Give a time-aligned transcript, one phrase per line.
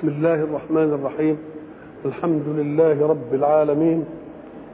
[0.00, 1.36] بسم الله الرحمن الرحيم.
[2.04, 4.04] الحمد لله رب العالمين.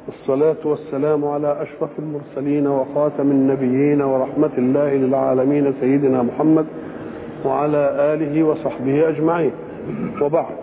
[0.06, 6.66] والصلاة والسلام على أشرف المرسلين وخاتم النبيين ورحمة الله للعالمين سيدنا محمد
[7.44, 9.50] وعلى آله وصحبه أجمعين.
[10.22, 10.56] وبعد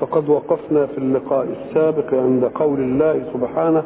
[0.00, 3.82] فقد وقفنا في اللقاء السابق عند قول الله سبحانه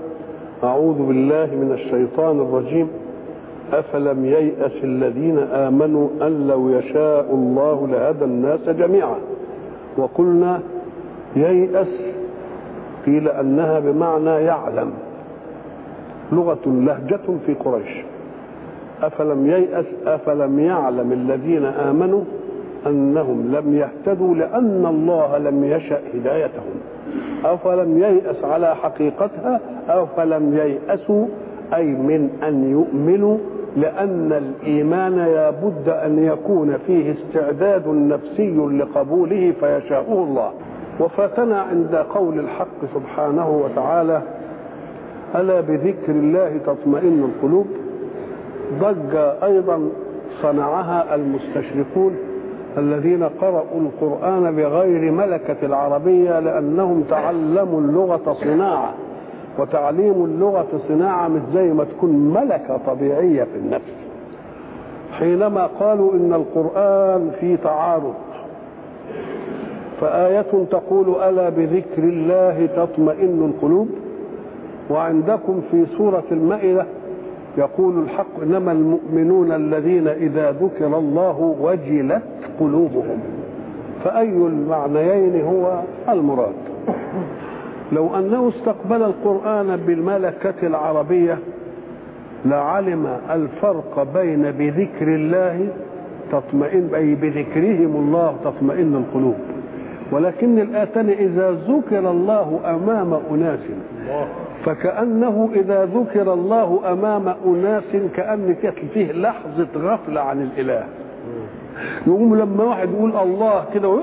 [0.65, 2.89] أعوذ بالله من الشيطان الرجيم.
[3.73, 9.17] أفلم ييأس الذين آمنوا أن لو يشاء الله لهدى الناس جميعا.
[9.97, 10.61] وقلنا
[11.37, 12.15] ييأس
[13.07, 14.91] قيل أنها بمعنى يعلم.
[16.33, 18.05] لغة لهجة في قريش.
[19.03, 22.23] أفلم ييأس أفلم يعلم الذين آمنوا
[22.87, 26.75] أنهم لم يهتدوا لأن الله لم يشأ هدايتهم.
[27.45, 31.27] أفلم ييأس على حقيقتها؟ أفلم ييأسوا
[31.75, 33.39] أي من أن يؤمنوا
[33.77, 40.51] لأن الإيمان لابد أن يكون فيه استعداد نفسي لقبوله فيشاءه الله.
[41.01, 44.23] وفاتنا عند قول الحق سبحانه وتعالى
[45.35, 47.67] ألا بذكر الله تطمئن القلوب؟
[48.81, 49.89] ضجة أيضا
[50.43, 52.17] صنعها المستشرقون
[52.79, 58.95] الذين قرأوا القرآن بغير ملكة العربية لأنهم تعلموا اللغة صناعة.
[59.59, 63.93] وتعليم اللغة صناعة مش زي ما تكون ملكة طبيعية في النفس.
[65.19, 68.15] حينما قالوا إن القرآن في تعارض
[70.01, 73.89] فآية تقول ألا بذكر الله تطمئن القلوب؟
[74.91, 76.87] وعندكم في سورة المائدة
[77.59, 82.23] يقول الحق إنما المؤمنون الذين إذا ذكر الله وجلت
[82.61, 83.19] قلوبهم.
[84.05, 86.55] فأي المعنيين هو المراد؟
[87.95, 91.39] لو أنه استقبل القرآن بالملكة العربية
[92.45, 95.69] لعلم الفرق بين بذكر الله
[96.33, 99.35] تطمئن أي بذكرهم الله تطمئن القلوب.
[100.13, 103.61] ولكن الآتن إذا ذكر الله أمام أناس
[104.65, 108.57] فكأنه إذا ذكر الله أمام أناس كأن
[108.95, 110.85] فيه لحظة غفلة عن الإله.
[112.07, 113.99] يقوم لما واحد يقول الله كده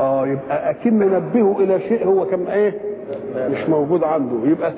[0.00, 2.74] آه يبقى اكن نبهه إلى شيء هو كم إيه؟
[3.36, 4.36] مش موجود عنده.
[4.50, 4.72] يبقى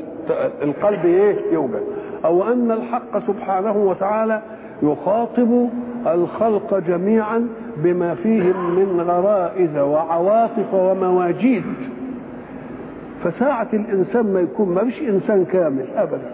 [0.62, 1.82] القلب إيه؟ يوجد.
[2.25, 4.42] أو أن الحق سبحانه وتعالى
[4.82, 5.69] يخاطب
[6.06, 11.64] الخلق جميعا بما فيهم من غرائز وعواطف ومواجيد.
[13.25, 16.31] فساعة الإنسان ما يكون ما فيش إنسان كامل أبدا.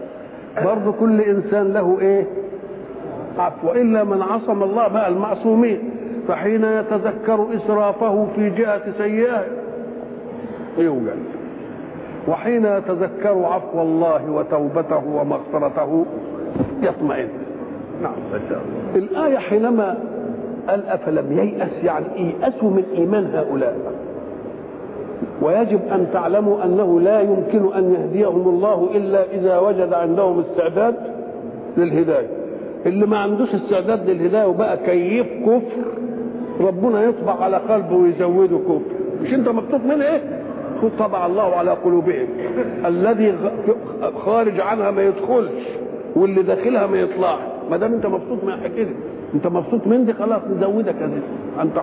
[0.65, 2.25] برضه كل إنسان له إيه؟
[3.39, 3.73] عفو.
[3.73, 5.91] إلا من عصم الله بقى المعصومين.
[6.29, 9.45] فحين يتذكر إسرافه في جهة سيئة
[10.79, 11.19] يوجد
[12.29, 16.05] وحين يتذكر عفو الله وتوبته ومغفرته
[16.83, 17.29] يطمئن.
[18.03, 18.13] نعم
[18.97, 19.99] الآية حينما
[20.69, 23.77] قال أفلم ييأس يعني ييأسوا من إيمان هؤلاء.
[25.43, 30.95] ويجب أن تعلموا أنه لا يمكن أن يهديهم الله إلا إذا وجد عندهم استعداد
[31.77, 32.29] للهداية.
[32.87, 36.06] اللي ما عندوش استعداد للهداية وبقى كيف؟ كفر.
[36.61, 38.59] ربنا يطبع على قلبه ويزوده.
[38.59, 38.81] كفر
[39.23, 40.21] مش انت مبسوط من إيه؟
[40.99, 42.27] طبع الله على قلوبهم.
[42.87, 43.35] الذي
[44.25, 45.63] خارج عنها ما يدخلش
[46.17, 47.39] واللي داخلها ما يطلعش.
[47.71, 48.91] ما دام انت مبسوط من كده
[49.35, 51.23] انت مبسوط من دي خلاص نزودك يا
[51.63, 51.81] أنت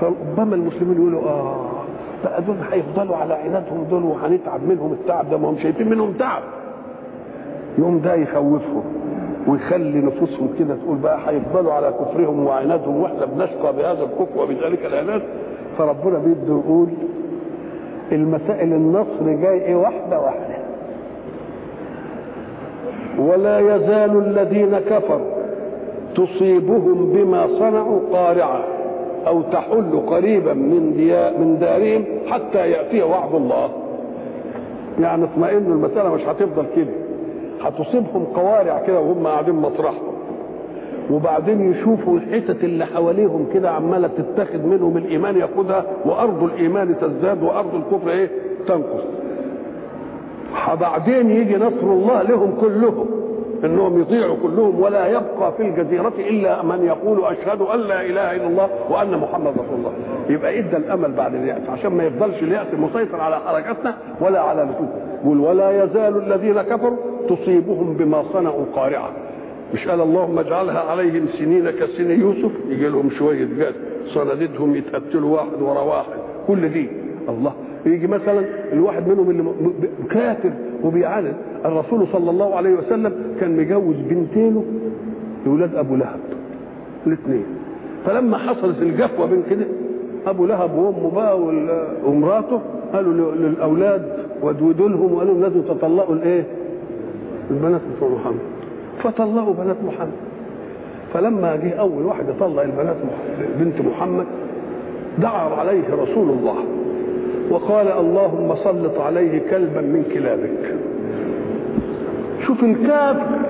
[0.00, 1.70] فربما المسلمين يقولوا آه
[2.24, 6.42] بقى دول هيفضلوا على عنادهم دول وهنتعب منهم التعب ده ما هم شايفين منهم تعب.
[7.78, 8.84] يوم ده يخوفهم.
[9.48, 15.22] ويخلي نفوسهم كده تقول بقى هيفضلوا على كفرهم وعنادهم وإحنا بنشقى بهذا الكفر وبذلك العناد.
[15.78, 16.88] فربنا بيده يقول
[18.12, 20.54] المسائل النصر جاي إيه؟ واحدة واحدة.
[23.18, 25.34] ولا يزال الذين كفروا
[26.16, 28.64] تصيبهم بما صنعوا قارعة
[29.26, 30.82] أو تحل قريبا من
[31.40, 33.70] من دارهم حتى يأتي وعد الله.
[35.00, 37.03] يعني اطمئنوا المسألة مش هتفضل كده.
[37.64, 40.14] هتصيبهم قوارع كده وهم قاعدين مطرحهم.
[41.10, 47.74] وبعدين يشوفوا الحتت اللي حواليهم كده عمالة تتاخد منهم الإيمان ياخدها وأرض الإيمان تزداد وأرض
[47.74, 48.28] الكفر إيه؟
[48.66, 49.02] تنقص.
[50.80, 53.06] بعدين يجي نصر الله لهم كلهم.
[53.64, 58.46] إنهم يطيعوا كلهم ولا يبقى في الجزيرة إلا من يقول أشهد أن لا إله إلا
[58.46, 59.92] الله وأن محمد رسول الله.
[60.28, 65.20] يبقى إدى الأمل بعد اليأس عشان ما يفضلش اليأس مسيطر على حركاتنا ولا على نفوسنا.
[65.24, 66.96] يقول ولا يزال الذين كفروا
[67.28, 69.10] تصيبهم بما صنعوا قارعة.
[69.74, 72.52] مش قال اللهم اجعلها عليهم سنين كسن يوسف.
[72.68, 73.74] يجي لهم شوية جد
[74.06, 76.18] صناديدهم يتقتلوا واحد ورا واحد.
[76.46, 76.88] كل دي
[77.28, 77.52] الله.
[77.86, 80.50] يجي مثلا الواحد منهم اللي كافر
[80.84, 81.34] وبيعاند
[81.64, 84.64] الرسول صلى الله عليه وسلم كان مجوز بنتينه
[85.46, 86.20] لولاد أبو لهب
[87.06, 87.44] الاثنين.
[88.06, 89.64] فلما حصلت الجفوة بين كده
[90.26, 91.40] أبو لهب وأمه بقى
[92.06, 92.60] ومراته
[92.92, 94.02] قالوا للأولاد
[94.42, 96.44] ودودوا لهم وقالوا لازم تطلقوا الإيه؟
[97.50, 98.40] البنات بتوع محمد.
[99.02, 100.12] فطلقوا بنات محمد.
[101.14, 102.96] فلما جه أول واحد يطلق البنات
[103.58, 104.26] بنت محمد
[105.18, 106.56] دعا عليه رسول الله.
[107.50, 110.74] وقال اللهم سلط عليه كلبا من كلابك.
[112.46, 113.40] شوف الكافر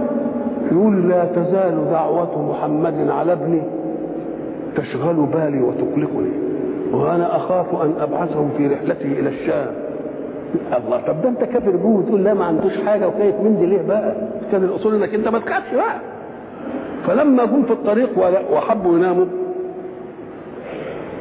[0.72, 3.62] يقول لا تزال دعوة محمد على ابني
[4.76, 6.30] تشغل بالي وتقلقني
[6.92, 9.66] وأنا أخاف أن ابعثه في رحلته إلى الشام.
[10.76, 13.82] الله طب ده أنت كافر جوه وتقول لا ما عندوش حاجة وخايف من دي ليه
[13.88, 14.14] بقى؟
[14.52, 15.96] كان الأصول إنك أنت ما تخافش بقى.
[17.06, 18.10] فلما جم في الطريق
[18.52, 19.24] وحبوا يناموا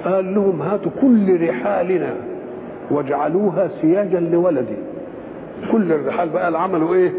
[0.05, 2.13] قال لهم هاتوا كل رحالنا.
[2.91, 4.77] واجعلوها سياجا لولدي.
[5.71, 7.11] كل الرحال بقى اللي عملوا إيه؟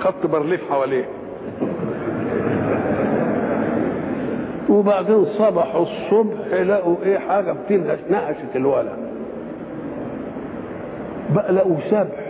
[0.00, 1.04] خط برليف حواليه.
[4.68, 8.96] وبعدين صبحوا الصبح لقوا إيه حاجة بتنهش نهشت الولد.
[11.34, 12.26] بقى لقوا سبح.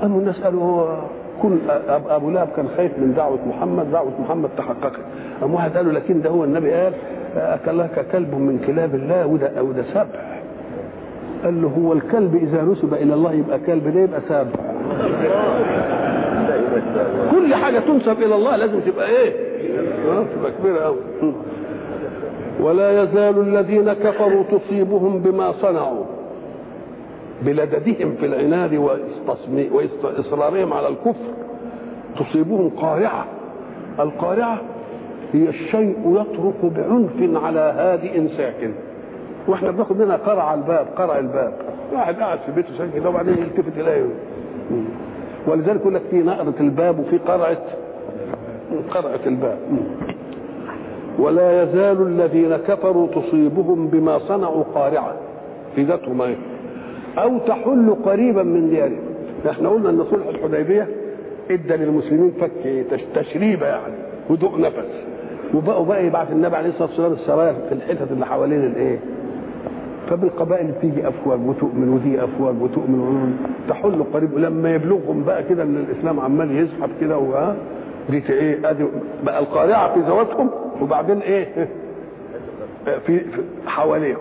[0.00, 0.98] قاموا الناس قالوا هو
[1.42, 1.58] كل
[1.88, 5.00] أبو لهب كان خايف من دعوة محمد دعوة محمد تحققت.
[5.40, 6.92] قام واحد قال له لكن ده هو النبي قال
[7.36, 10.40] أكلك كلب من كلاب الله وده وده سبح.
[11.44, 14.60] قال له هو الكلب إذا نسب إلى الله يبقى كلب ليه يبقى سبح
[17.30, 19.32] كل حاجة تنسب إلى الله لازم تبقى آه
[20.36, 20.96] تبقى كبيرة قوي
[22.60, 26.04] ولا يزال الذين كفروا تصيبهم بما صنعوا
[27.42, 28.74] بلددهم في العناد
[29.72, 31.34] وإصرارهم على الكفر.
[32.18, 33.24] تصيبهم قارعة.
[34.00, 34.60] القارعة
[35.32, 38.72] هي الشيء يطرق بعنف على هادئ ساكن.
[39.48, 41.52] وإحنا بناخد منها قرع الباب قرع الباب.
[41.92, 44.06] واحد قاعد في بيته ساكن كده وبعدين يلتفت اليه
[45.46, 47.56] ولذلك يقول لك في نقرة الباب وفي قرعة
[48.90, 49.58] قرعة الباب.
[51.18, 55.14] ولا يزال الذين كفروا تصيبهم بما صنعوا قارعة
[55.76, 56.36] في ذاتهم إيه
[57.18, 59.00] أو تحل قريبا من ديارهم.
[59.50, 60.88] إحنا قلنا إن صلح الحديبية
[61.50, 63.94] إدى للمسلمين فك تشريبه يعني
[64.30, 65.04] هدوء نفس.
[65.54, 68.98] وبقوا بقى يبعث النبي عليه الصلاة والسلام السرايا في الحتت اللي حوالين الإيه؟
[70.10, 73.36] فبالقبائل تيجي أفواج وتؤمن ودي أفواج وتؤمن
[73.68, 74.38] تحل قريب.
[74.38, 77.56] لما يبلغهم بقى كده إن الإسلام عمال يزحف كده وها
[78.10, 78.84] دي إيه؟ ادي
[79.24, 80.50] بقى القارعة في ذواتهم
[80.82, 81.46] وبعدين إيه؟
[83.06, 84.18] في, في حواليهم.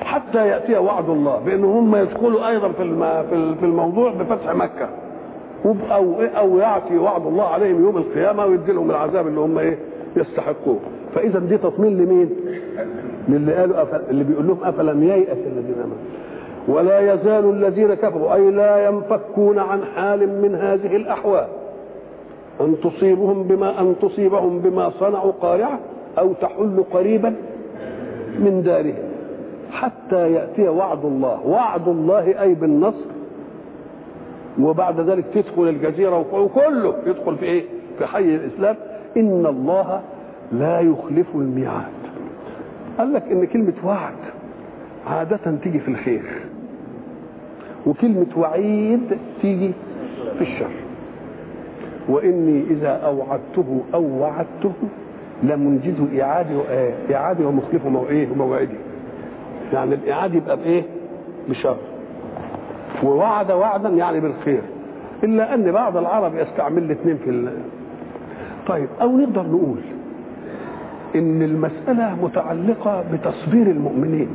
[0.00, 2.82] حتى يأتي وعد الله بأن هم يدخلوا أيضا في
[3.60, 4.88] في الموضوع بفتح مكة.
[5.64, 9.78] أو أو يأتي وعد الله عليهم يوم القيامة ويدي لهم العذاب اللي هم إيه؟
[10.16, 10.78] يستحقوه.
[11.16, 12.30] فإذا دي تطمين لمين؟
[13.28, 14.00] للي قالوا أفل...
[14.10, 15.96] اللي بيقول لهم أفلم ييأس الذين آمنوا.
[16.68, 21.46] ولا يزال الذين كفروا أي لا ينفكون عن حال من هذه الأحوال.
[22.60, 25.78] أن تصيبهم بما أن تصيبهم بما صنعوا قارعة
[26.18, 27.34] أو تحل قريبا
[28.38, 29.08] من دارهم.
[29.70, 31.46] حتى يأتي وعد الله.
[31.46, 33.06] وعد الله أي بالنصر.
[34.60, 37.64] وبعد ذلك تدخل الجزيرة وكله يدخل في إيه؟
[37.98, 38.76] في حي الإسلام.
[39.16, 40.00] إن الله
[40.52, 41.92] لا يخلف الميعاد.
[42.98, 44.14] قال لك إن كلمة وعد
[45.06, 46.22] عادة تيجي في الخير
[47.86, 49.72] وكلمة وعيد تيجي
[50.38, 50.70] في الشر.
[52.08, 54.72] وإني إذا أوعدته أو وعدته
[55.42, 56.54] لمنجز اعادي
[57.14, 57.86] اعادي ومخلف
[58.36, 58.76] موعدي
[59.72, 60.82] يعني الاعاد يبقى بإيه؟
[61.48, 61.76] بشر.
[63.02, 64.62] ووعد وعدا يعني بالخير.
[65.24, 67.52] إلا أن بعض العرب يستعمل الاثنين في ال...
[68.66, 69.78] طيب أو نقدر نقول
[71.14, 74.28] إن المسألة متعلقة بتصبير المؤمنين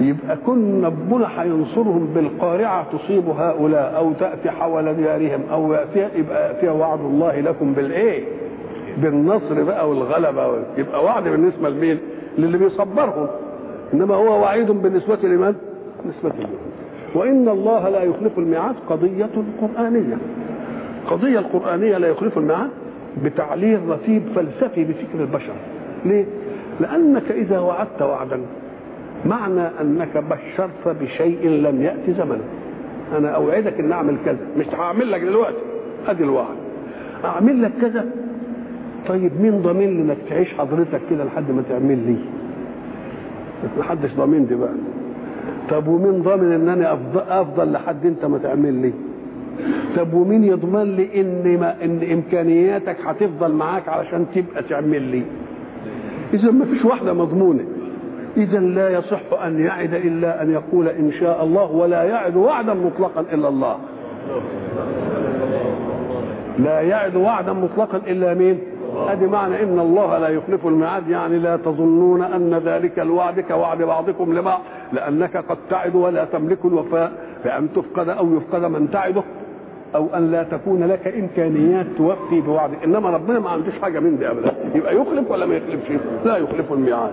[0.00, 6.72] يبقى كن ربنا هينصرهم بالقارعة تصيب هؤلاء أو تأتي حول ديارهم أو ياتي يبقى فيها
[6.72, 8.24] وعد الله لكم بالإيه؟
[9.02, 11.98] بالنصر بقى والغلبة يبقى وعد بالنسبة لمين؟
[12.38, 13.26] للي بيصبرهم
[13.94, 15.54] إنما هو وعيد بالنسبة لمن؟
[16.02, 16.56] بالنسبة لمن؟
[17.14, 19.28] وإن الله لا يخلف الميعاد قضية
[19.60, 20.18] قرآنية
[21.04, 22.70] القضية القرانيه لا يخلف الميعاد
[23.24, 25.52] بتعليل رتيب فلسفي بفكر البشر.
[26.06, 26.24] ليه؟
[26.80, 28.40] لأنك إذا وعدت وعدا
[29.26, 32.44] معنى أنك بشرت بشيء لم يأتي زمنه.
[33.18, 35.56] أنا أوعدك أن أعمل كذا مش هعمل لك دلوقتي
[36.08, 36.56] أدي الوعد.
[37.24, 38.04] أعمل لك كذا؟
[39.08, 42.16] طيب مين ضامن لي إنك تعيش حضرتك كده لحد ما تعمل لي؟
[43.78, 44.74] محدش ضامن دي بقى.
[45.70, 48.92] طب ومين ضامن إن أنا افضل, أفضل لحد أنت ما تعمل لي؟
[49.96, 55.22] طب ومين يضمن لي إن ما إن إمكانياتك هتفضل معاك علشان تبقى تعمل لي؟
[56.34, 57.64] إذا ما فيش واحدة مضمونة.
[58.36, 63.20] إذا لا يصح أن يعد إلا أن يقول إن شاء الله ولا يعد وعدا مطلقا
[63.20, 63.76] إلا الله.
[66.58, 68.58] لا يعد وعدا مطلقا إلا مين؟
[69.08, 71.08] أدي معنى إن الله لا يخلف الميعاد.
[71.08, 74.60] يعني لا تظنون أن ذلك الوعد كوعد بعضكم لبعض
[74.92, 77.12] لأنك قد تعد ولا تملك الوفاء
[77.44, 79.22] بأن تفقد أو يفقد من تعده.
[79.94, 84.30] أو أن لا تكون لك إمكانيات توفي بوعدك إنما ربنا ما عندوش حاجة من دي
[84.30, 84.52] ابدا.
[84.74, 85.90] يبقى يخلف ولا ما يخلفش؟
[86.24, 87.12] لا يخلف الميعاد.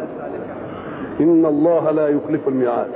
[1.19, 2.87] إن الله لا يخلف الميعاد.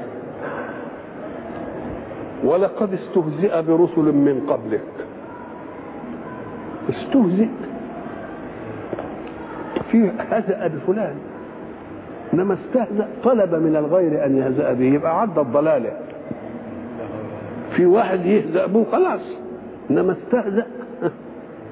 [2.43, 5.05] ولقد استهزئ برسل من قبلك.
[6.89, 7.47] استهزئ.
[9.91, 11.15] فيه هزأ بفلان.
[12.33, 14.85] إنما استهزأ طلب من الغير أن يهزأ به.
[14.85, 15.91] يبقى عدى الضلالة.
[17.75, 19.21] في واحد يهزأ به خلاص.
[19.91, 20.65] إنما استهزأ.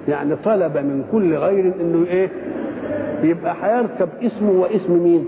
[0.07, 2.29] يعني طلب من كل غير إنه إيه؟
[3.23, 5.25] يبقى هيركب اسمه واسم مين؟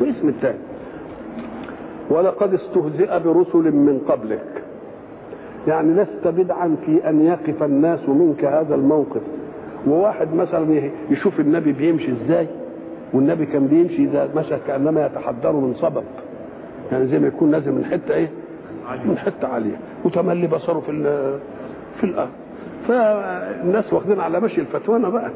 [0.00, 0.58] واسم الثاني
[2.10, 4.62] ولقد استهزئ برسل من قبلك.
[5.66, 9.22] يعني لست بدعا في أن يقف الناس منك هذا الموقف.
[9.86, 12.46] وواحد مثلا يشوف النبي بيمشي إزاي؟
[13.14, 16.04] والنبي كان بيمشي إذا مشى كأنما يتحدر من صبب
[16.92, 18.28] يعني زي ما يكون نازل من حتة إيه؟
[19.04, 19.76] من حتة عالية.
[20.04, 20.90] وتملي بصره في
[21.98, 22.30] في الأرض.
[22.88, 25.30] فالناس واخدين على مشي الفتوانه بقى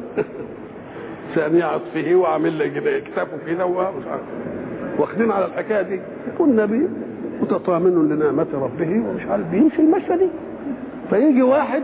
[1.34, 4.23] ثانية عطفه وعامل لي كده ومش عارف
[4.99, 6.00] واخدين على الحكاية دي.
[6.38, 6.88] والنبي
[7.42, 10.28] متطامن لنعمة ربه ومش عارف بيمشي المشى دي.
[11.11, 11.82] فيجي واحد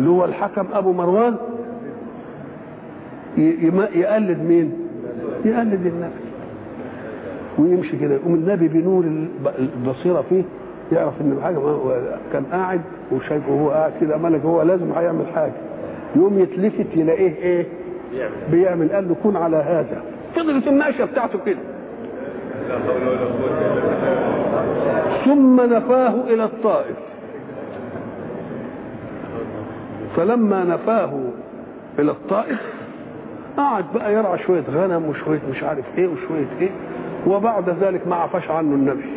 [0.00, 1.36] اللي هو الحكم أبو مروان
[3.94, 4.72] يقلد مين؟
[5.44, 6.26] يقلد النبي.
[7.58, 9.04] ويمشي كده يقوم النبي بنور
[9.58, 10.42] البصيرة فيه.
[10.92, 11.58] يعرف إن حاجة
[12.32, 12.80] كان قاعد
[13.12, 15.52] وشايفه هو قاعد كده ملك هو لازم هيعمل حاجة.
[16.16, 17.66] يقوم يتلفت يلاقيه إيه؟
[18.50, 18.92] بيعمل.
[18.92, 20.02] قال له كن على هذا.
[20.36, 21.58] فضلت النقشه بتاعته كده.
[25.24, 26.96] ثم نفاه إلى الطائف.
[30.16, 31.20] فلما نفاه
[31.98, 32.60] إلى الطائف
[33.56, 36.70] قعد بقى يرعى شوية غنم وشوية مش عارف إيه وشوية إيه
[37.26, 39.15] وبعد ذلك ما عفاش عنه النبي.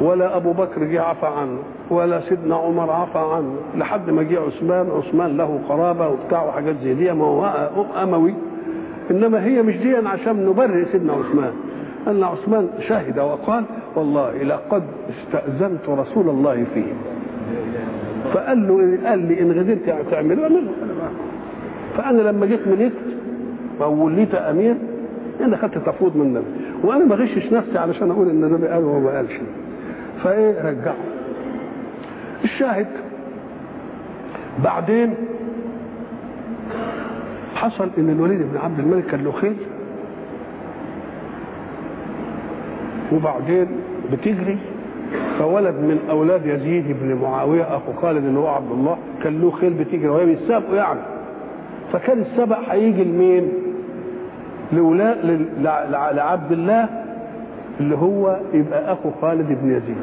[0.00, 1.58] ولا أبو بكر جه عفى عنه
[1.90, 6.94] ولا سيدنا عمر عفى عنه لحد ما جه عثمان عثمان له قرابة وبتاع وحاجات زي
[6.94, 7.44] دي ما هو
[8.02, 8.34] أموي.
[9.10, 11.52] إنما هي مش دي عشان نبرئ سيدنا عثمان.
[12.08, 13.64] ان عثمان شهد وقال
[13.96, 16.92] والله لقد استأذنت رسول الله فيه.
[18.34, 20.70] فقال له قال لي إن غدرت تعمله اعمله
[21.96, 22.94] فأنا لما جيت ملكت
[23.82, 24.76] أو وليت أمير
[25.40, 26.46] أنا خدت تفويض من النبي.
[26.84, 29.32] وأنا ما غشش نفسي علشان أقول إن النبي قال وهو ما قالش.
[30.24, 30.96] فايه؟ رجعه.
[32.44, 32.86] الشاهد.
[34.64, 35.14] بعدين
[37.54, 39.56] حصل إن الوليد بن عبد الملك كان له خيل
[43.12, 43.66] وبعدين
[44.12, 44.58] بتجري.
[45.38, 49.72] فولد من أولاد يزيد بن معاوية أخو خالد اللي هو عبد الله كان له خيل
[49.74, 50.08] بتجري.
[50.08, 51.00] وهي بيتسابقوا يعني.
[51.92, 53.52] فكان السبق هيجي لمين؟
[54.72, 55.14] لولا
[56.12, 56.88] لعبد الله
[57.80, 59.96] اللي هو يبقى أخو خالد بن يزيد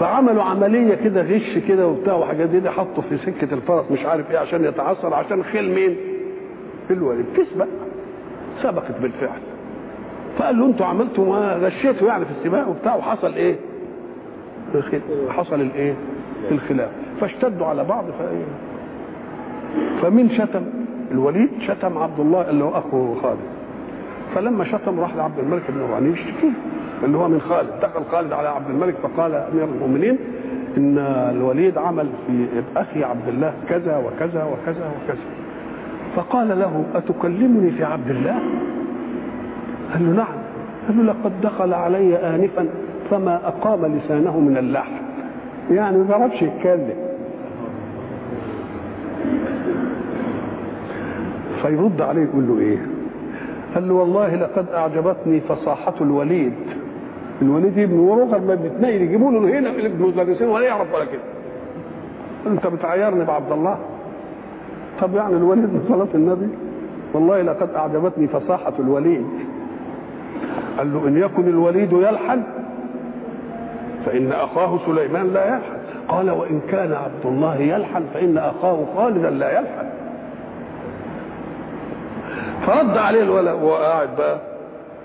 [0.00, 4.38] فعملوا عملية كده غش كده وبتاع وحاجات دي حطوا في سكة الفرس مش عارف إيه
[4.38, 5.96] عشان يتعثر عشان خيل مين؟
[6.90, 7.66] الوليد تسبق
[8.62, 9.38] سبقت بالفعل
[10.38, 13.56] فقال له أنتوا عملتوا غشيتوا يعني في السباق وبتاع وحصل إيه؟
[15.30, 15.94] حصل الإيه؟
[16.50, 18.44] الخلاف فاشتدوا على بعض فايه؟
[20.02, 20.62] فمين شتم؟
[21.10, 23.38] الوليد شتم عبد الله اللي هو أخو خالد
[24.34, 26.50] فلما شتم راح لعبد الملك بن مروان يشتكيه
[27.04, 30.18] اللي هو من خالد دخل خالد على عبد الملك فقال أمير المؤمنين
[30.76, 30.98] إن
[31.30, 35.18] الوليد عمل في أخي عبد الله كذا وكذا وكذا وكذا.
[36.16, 38.38] فقال له أتكلمني في عبد الله؟
[39.92, 40.26] قال له نعم.
[40.88, 42.68] قال له لقد دخل علي انفا
[43.10, 44.92] فما أقام لسانه من اللحم.
[45.70, 46.96] يعني ما بيعرفش يتكلم
[51.62, 52.78] فيرد عليه يقول له إيه؟
[53.78, 56.52] قال له والله لقد أعجبتني فصاحة الوليد.
[57.42, 61.20] الوليد ابن ورغم ما بيتنقل يجيبوا له هنا ابن مدرسين ولا يعرف ولا كده.
[62.46, 63.78] أنت بتعيرني بعبد الله.
[65.00, 66.48] طب يعني الوليد من صلاة النبي؟
[67.14, 69.26] والله لقد أعجبتني فصاحة الوليد.
[70.78, 72.42] قال له إن يكن الوليد يلحن
[74.06, 79.58] فإن أخاه سليمان لا يلحن قال وإن كان عبد الله يلحن فإن أخاه خالدا لا
[79.58, 79.86] يلحن
[82.66, 84.38] فرد عليه الولد وهو قاعد بقى.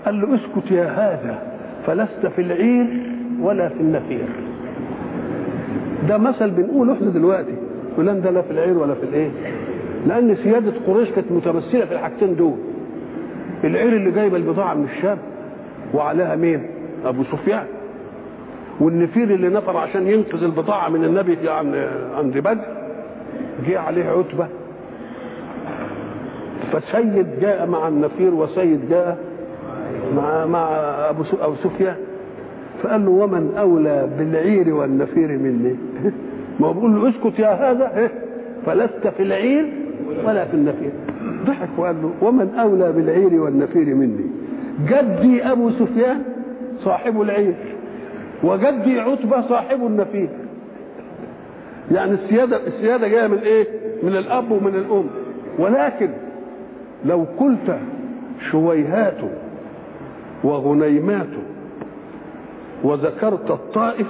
[0.04, 1.38] قال له اسكت يا هذا
[1.86, 2.86] فلست في العير
[3.40, 4.28] ولا في النفير
[6.08, 7.54] ده مثل بنقوله إحنا دلوقتي.
[7.96, 9.30] فلان ده لا في العير ولا في الايه؟
[10.06, 12.56] لأن سيادة قريش كانت متمثلة في الحاجتين دول.
[13.64, 15.18] العير اللي جايبة البضاعة من الشام
[15.94, 16.66] وعليها مين؟
[17.04, 17.64] أبو سفيان.
[18.80, 21.74] والنفير اللي نفر عشان ينقذ البضاعة من النبي عن
[22.16, 22.64] عند بدر
[23.66, 24.46] جه عليه عتبة
[26.74, 29.18] فسيد جاء مع النفير وسيد جاء
[30.16, 30.68] مع مع
[31.10, 31.96] أبو أو سفيان.
[32.82, 35.76] فقال له ومن أولى بالعير والنفير مني؟
[36.60, 38.10] ما هو بيقول له اسكت يا هذا.
[38.66, 39.72] فلست في العير
[40.24, 40.90] ولا في النفير.
[41.46, 44.24] ضحك وقال له ومن أولى بالعير والنفير مني؟
[44.88, 46.22] جدي أبو سفيان
[46.84, 47.54] صاحب العير
[48.42, 50.28] وجدي عتبة صاحب النفير.
[51.92, 53.66] يعني السيادة السيادة جاية من إيه؟
[54.02, 55.04] من الأب ومن الأم.
[55.58, 56.08] ولكن
[57.04, 57.78] لو قلت
[58.50, 59.16] شويهات
[60.44, 61.26] وغنيمات
[62.84, 64.06] وذكرت الطائف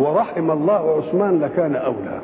[0.00, 2.20] ورحم الله عثمان لكان أولى.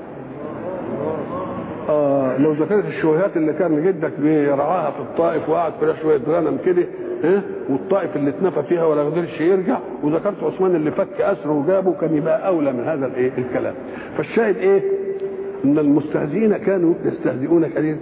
[1.89, 6.85] آه لو ذكرت الشويهات اللي كان جدك بيرعاها في الطائف وقعد فيها شوية غنم كده
[7.25, 12.17] ها؟ والطائف اللي اتنفى فيها ولا قدرش يرجع وذكرت عثمان اللي فك أسره وجابه كان
[12.17, 13.75] يبقى أولى من هذا الإيه؟ الكلام.
[14.17, 14.83] فالشاهد إيه؟
[15.65, 17.97] إن المستهزئين كانوا يستهزئون كثير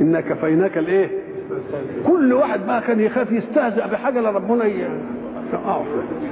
[0.00, 1.08] انا كفيناك الإيه؟
[2.06, 4.88] كل واحد بقى كان يخاف يستهزأ بحاجة لربنا ي...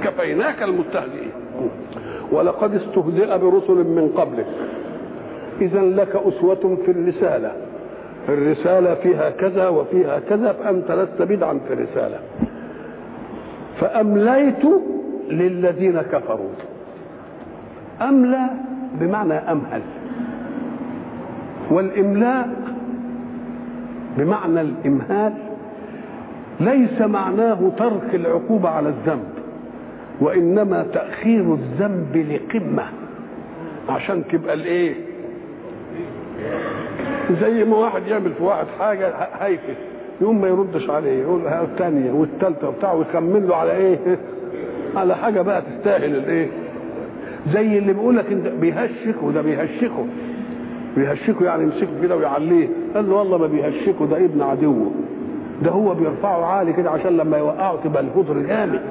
[0.03, 1.31] كفيناك المستهزئين.
[2.31, 4.47] ولقد استهزئ برسل من قبلك.
[5.61, 7.51] اذا لك أسوة في الرسالة.
[8.29, 12.19] الرسالة فيها كذا وفيها كذا فأنت لست بدعا في الرسالة.
[13.79, 14.65] فأمليت
[15.29, 16.49] للذين كفروا.
[18.01, 18.49] أملى
[18.99, 19.81] بمعنى أمهل.
[21.71, 22.49] والإملاء
[24.17, 25.33] بمعنى الإمهال
[26.59, 29.33] ليس معناه ترك العقوبة على الذنب
[30.21, 32.83] وإنما تأخير الذنب لقمة.
[33.89, 34.93] عشان تبقى الإيه؟
[37.41, 39.73] زي ما واحد يعمل في واحد حاجة هايفة
[40.21, 43.97] يقوم ما يردش عليه يقول الثانية والثالثه وبتاع ويكمل له على إيه؟
[44.99, 46.47] على حاجة بقى تستاهل الإيه؟
[47.53, 50.05] زي اللي بيقول لك انت بيهشك وده بيهشكه
[50.97, 52.67] بيهشكه يعني يمسكه كده ويعليه.
[52.95, 54.91] قال له والله ما بيهشكه ده ابن عدوه
[55.63, 58.81] ده هو بيرفعه عالي كده عشان لما يوقعه تبقى الهدر جامد.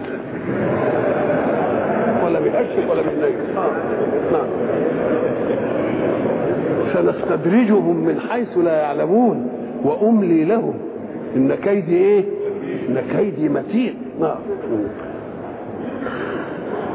[2.25, 3.71] ولا بيهشك ولا بينيم آه.
[4.33, 4.47] نعم.
[6.95, 9.49] سنستدرجهم من حيث لا يعلمون.
[9.85, 10.75] وأملي لهم.
[11.37, 12.25] إن كيدي إيه؟
[12.89, 13.95] إن كيدي متين.
[14.21, 14.37] نعم.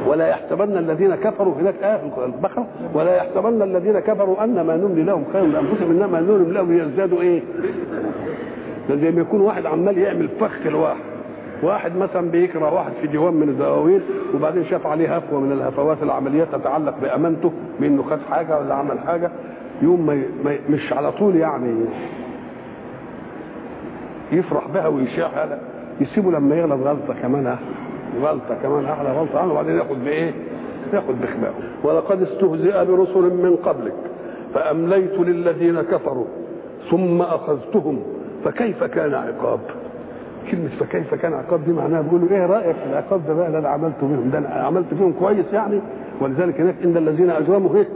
[0.07, 2.65] ولا يحسبن الذين كفروا هناك آية البقرة.
[2.93, 7.41] ولا يحسبن الذين كفروا أن ما نملي لهم خير لأنفسهم إنما نملي لهم ليزدادوا إيه؟
[8.89, 10.99] ده زي ما يكون واحد عمال يعمل فخ لواحد
[11.63, 14.01] واحد مثلا بيكره واحد في ديوان من الدواوين
[14.35, 19.31] وبعدين شاف عليه هفوة من الهفوات العمليات تتعلق بأمانته بأنه خد حاجة ولا عمل حاجة.
[19.81, 20.05] يوم
[20.45, 21.73] ما مش على طول يعني
[24.31, 25.59] يفرح بها ويشاعها
[26.01, 27.55] يسيبه لما يغلط غلطة كمان
[28.21, 30.31] غلطة كمان أحلى غلطة عنه وبعدين ياخد بإيه؟
[30.93, 33.93] ياخد بخبائه ولقد استهزئ برسل من قبلك
[34.53, 36.25] فأمليت للذين كفروا
[36.91, 37.99] ثم أخذتهم
[38.45, 39.59] فكيف كان عقاب؟
[40.51, 43.69] كلمة فكيف كان عقاب دي معناها بيقولوا إيه رأيك في العقاب ده بقى اللي أنا
[43.69, 45.81] عملته بيهم ده أنا عملت فيهم كويس يعني
[46.21, 47.87] ولذلك هناك إن الذين أجرموا إيه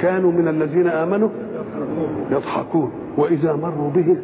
[0.00, 1.28] كانوا من الذين آمنوا
[2.30, 4.16] يضحكون وإذا مروا بهم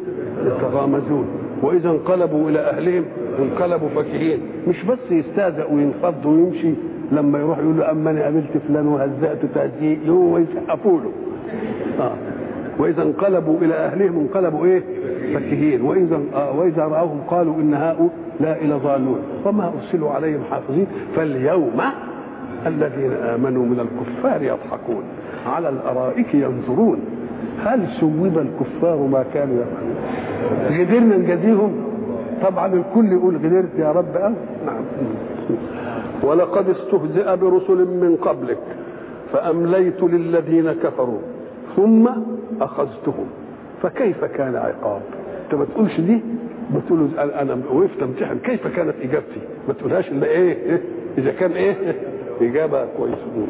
[0.45, 1.27] يتغامزون
[1.61, 3.05] وإذا انقلبوا إلى أهلهم
[3.39, 6.73] انقلبوا فكهين مش بس يستهزأ وينفض ويمشي
[7.11, 11.11] لما يروح يقول له أما أنا قابلت فلان وهزأت تهزيء هو يسقفوا له
[11.99, 12.11] آه.
[12.79, 14.81] وإذا انقلبوا إلى أهلهم انقلبوا إيه؟
[15.33, 16.57] فكهين واذا آه.
[16.59, 20.87] وإذا رأوهم قالوا إن هؤلاء لضالون وما أرسلوا عليهم حافظين.
[21.15, 21.81] فاليوم
[22.67, 25.03] الذين آمنوا من الكفار يضحكون.
[25.47, 26.99] على الأرائك ينظرون.
[27.65, 31.82] هل سوب الكفار ما كانوا يفعلون؟ قدرنا نجازيهم؟
[32.43, 34.15] طبعا الكل يقول قدرت يا رب.
[34.17, 34.33] أه؟
[34.65, 34.83] نعم.
[36.23, 38.57] ولقد استهزئ برسل من قبلك
[39.33, 41.19] فأمليت للذين كفروا
[41.75, 42.09] ثم
[42.61, 43.25] أخذتهم.
[43.81, 45.01] فكيف كان عقاب؟
[45.45, 46.21] أنت ما تقولش دي
[46.75, 48.37] بتقول أنا وقفت أمتحن.
[48.37, 50.81] كيف كانت إجابتي؟ ما تقولهاش إلا إيه, إيه؟
[51.17, 51.75] إذا كان إيه؟
[52.41, 53.47] إجابة كويسة.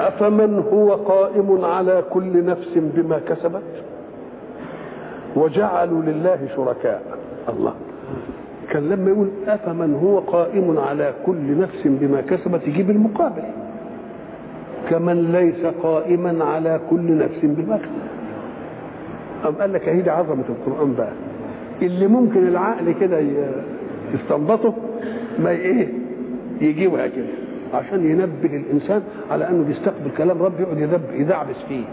[0.00, 3.62] أفمن هو قائم على كل نفس بما كسبت؟
[5.36, 7.02] وجعلوا لله شركاء.
[7.48, 7.74] الله.
[8.72, 13.42] كان لما يقول أفمن هو قائم على كل نفس بما كسبت يجيب المقابل؟
[14.90, 17.88] كمن ليس قائما على كل نفس بما كسبت.
[19.48, 21.12] أم قال لك هي دي عظمة القرآن بقى.
[21.82, 23.22] اللي ممكن العقل كده
[24.14, 24.74] يستنبطه
[25.38, 25.88] ما إيه؟
[26.60, 27.26] يجيبها كده.
[27.74, 31.84] عشان ينبه الإنسان على أنه بيستقبل كلام رب يقعد يدب يدعبس فيه.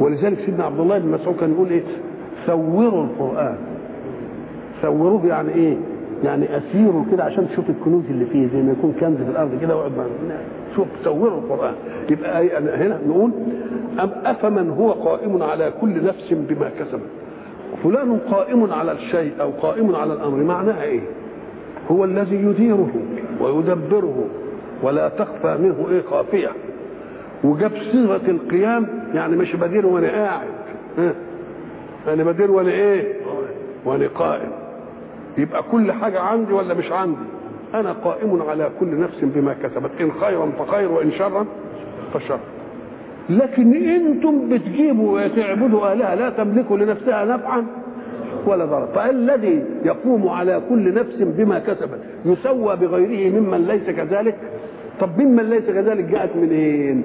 [0.00, 1.82] ولذلك سيدنا عبد الله بن مسعود كان يقول إيه؟
[2.46, 3.56] ثوروا القرآن.
[4.82, 5.76] ثوروه يعني إيه؟
[6.24, 9.76] يعني اسيره كده عشان تشوف الكنوز اللي فيه زي ما يكون كنز في الأرض كده
[9.76, 9.92] واقعد
[10.76, 11.74] شوف صوره القرآن.
[12.10, 13.30] يبقى هنا نقول
[14.00, 17.00] أم أفمن هو قائم على كل نفس بما كسبت؟
[17.84, 21.00] فلان قائم على الشيء أو قائم على الأمر معناها إيه؟
[21.90, 22.90] هو الذي يديره
[23.40, 24.24] ويدبره
[24.82, 26.48] ولا تخفى منه إيه خافية.
[27.44, 30.48] وجاب صيغة القيام يعني مش بدير وأنا قاعد
[30.98, 31.12] ها؟
[32.08, 33.04] أنا بدير وأنا إيه؟
[33.84, 34.50] وأنا قائم.
[35.38, 37.18] يبقى كل حاجة عندي ولا مش عندي؟
[37.74, 41.46] أنا قائم على كل نفس بما كسبت إن خيرا فخير وإن شرا
[42.14, 42.38] فشر.
[43.30, 47.66] لكن أنتم بتجيبوا تعبدوا آلهة لا تملك لنفسها نفعا
[48.46, 48.86] ولا ضرر.
[48.86, 54.36] فالذي يقوم على كل نفس بما كسبت يسوى بغيره ممن ليس كذلك؟
[55.00, 57.02] طب ممن ليس كذلك جاءت منين؟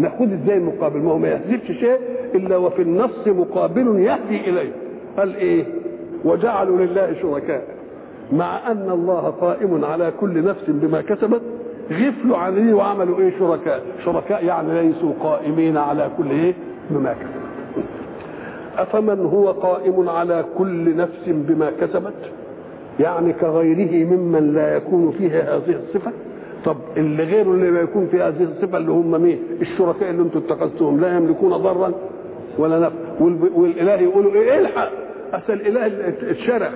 [0.00, 1.98] نأخذ إزاي المقابل ما هو ما يحذفش شيء
[2.34, 4.72] إلا وفي النص مقابل يهدي إليه.
[5.18, 5.64] قال إيه؟
[6.24, 7.62] وجعلوا لله شركاء.
[8.32, 11.40] مع أن الله قائم على كل نفس بما كسبت
[11.92, 16.54] غفلوا عليه وعملوا إيه شركاء؟ شركاء يعني ليسوا قائمين على كل إيه؟
[16.90, 17.84] بما كسبت.
[18.78, 22.14] أفمن هو قائم على كل نفس بما كسبت؟
[23.00, 26.12] يعني كغيره ممن لا يكون فيها هذه الصفة؟
[26.64, 30.38] طب اللي غيره اللي ما يكون في هذه الصفة اللي هم مين؟ الشركاء اللي أنتم
[30.38, 31.92] اتخذتهم لا يملكون ضرا
[32.58, 32.94] ولا نفع.
[33.54, 34.90] والإله يقولوا إيه الحق؟
[35.32, 35.86] اصل الإله
[36.30, 36.72] اتشرخ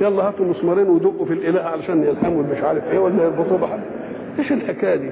[0.00, 3.82] يلا هاتوا مسمارين ودقوا في الإله علشان يلحموا مش عارف إيه ولا يربطوه بحاجه
[4.38, 5.10] إيش الحكاية دي؟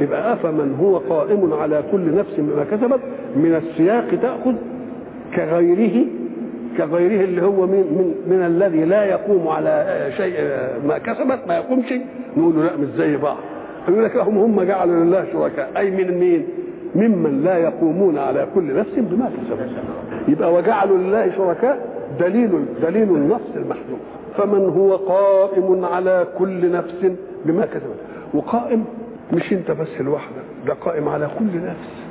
[0.00, 3.00] يبقى أفمن هو قائم على كل نفس بما كسبت
[3.36, 4.54] من السياق تأخذ
[5.36, 6.06] كغيره
[6.78, 10.34] كغيره اللي هو من, من, من الذي لا يقوم على شيء
[10.86, 11.92] ما كسبت ما يقومش
[12.36, 13.36] نقول له لا مش زي بعض.
[13.88, 15.70] يقول لك هم هم جعلوا لله شركاء.
[15.76, 16.46] أي من مين؟
[16.94, 19.70] ممن لا يقومون على كل نفس بما كسبت
[20.28, 21.78] يبقى وجعلوا لله شركاء
[22.20, 23.98] دليل دليل النص المحذوف.
[24.36, 27.06] فمن هو قائم على كل نفس
[27.46, 27.96] بما كسبت.
[28.34, 28.84] وقائم
[29.32, 32.02] مش انت بس لوحدك ده قائم على كل نفس.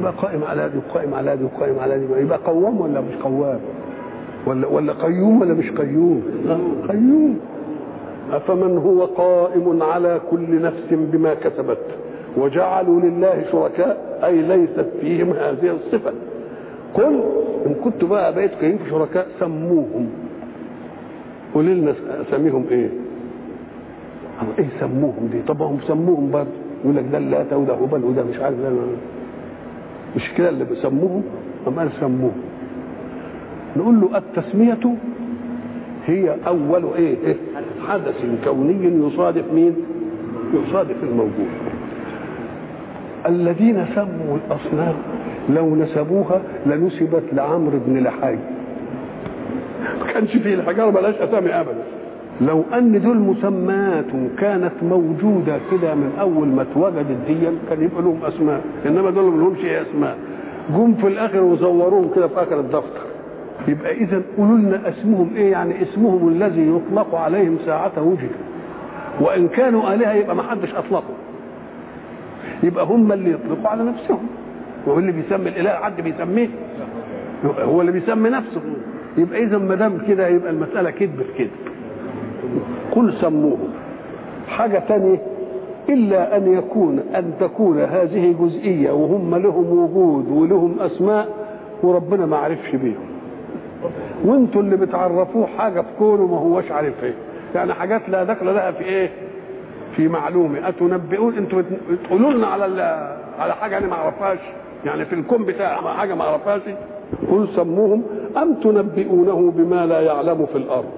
[0.00, 2.04] يبقى قائم على دي وقائم على دي وقائم على دي.
[2.20, 3.60] يبقى قوام ولا مش قوام؟
[4.46, 6.22] ولا ولا قيوم ولا مش قيوم؟
[6.88, 7.38] قيوم.
[8.32, 11.78] أفمن هو قائم على كل نفس بما كسبت.
[12.36, 16.12] وجعلوا لله شركاء أي ليست فيهم هذه الصفة
[16.94, 17.20] قل
[17.66, 20.08] إن كنت بقى بقيت في شركاء سموهم
[21.54, 21.94] قولوا لنا
[22.28, 22.88] أساميهم إيه؟
[24.58, 26.48] إيه سموهم دي؟ طب هم سموهم برضه
[26.84, 28.70] يقول لك ده اللات وده هبل وده مش عارف ده
[30.16, 31.22] مش كده اللي بيسموهم
[31.68, 32.32] أما سموهم
[33.76, 34.78] نقول له التسمية
[36.06, 37.36] هي أول إيه؟, إيه؟
[37.88, 39.74] حدث كوني يصادف مين؟
[40.54, 41.48] يصادف الموجود
[43.26, 44.94] الذين سموا الأصنام
[45.50, 48.36] لو نسبوها لنسبت لعمرو بن لحي.
[50.00, 51.82] ما كانش فيه الحجارة بلاش أسامي أبدا.
[52.40, 54.04] لو أن دول مسمات
[54.38, 57.34] كانت موجودة كده من أول ما اتوجدت دي
[57.70, 60.16] كان يبقى لهم أسماء إنما دول ما لهمش أسماء.
[60.76, 63.00] جم في الآخر وزوروهم كده في آخر الدفتر.
[63.68, 68.30] يبقى اذا قولوا لنا اسمهم إيه؟ يعني اسمهم الذي يطلق عليهم ساعة وجد
[69.20, 71.14] وإن كانوا آلهة يبقى ما حدش أطلقه.
[72.62, 74.26] يبقى هم اللي يطلقوا على نفسهم.
[74.86, 76.48] وهو اللي بيسمي الإله حد بيسميه؟
[77.58, 78.60] هو اللي بيسمي نفسه.
[79.18, 81.50] يبقى إذا ما دام كده يبقى المسألة كذب في كذب
[82.90, 83.68] قل سموهم
[84.48, 85.18] حاجة ثانية
[85.88, 91.28] إلا أن يكون أن تكون هذه جزئية وهم لهم وجود ولهم أسماء
[91.82, 93.06] وربنا ما عرفش بيهم.
[94.24, 97.14] وانتوا اللي بتعرفوه حاجة في كونه ما هوش عارف إيه
[97.54, 99.10] يعني حاجات لا دخل لها في إيه؟
[99.96, 101.62] في معلومة أتنبئون؟ أنتوا
[102.04, 102.64] تقولوا لنا على
[103.38, 104.38] على حاجة أنا ما أعرفهاش.
[104.84, 106.60] يعني في الكون بتاع حاجة ما أعرفهاش.
[107.30, 108.02] قل سموهم
[108.36, 110.90] أم تنبئونه بما لا يعلم في الأرض؟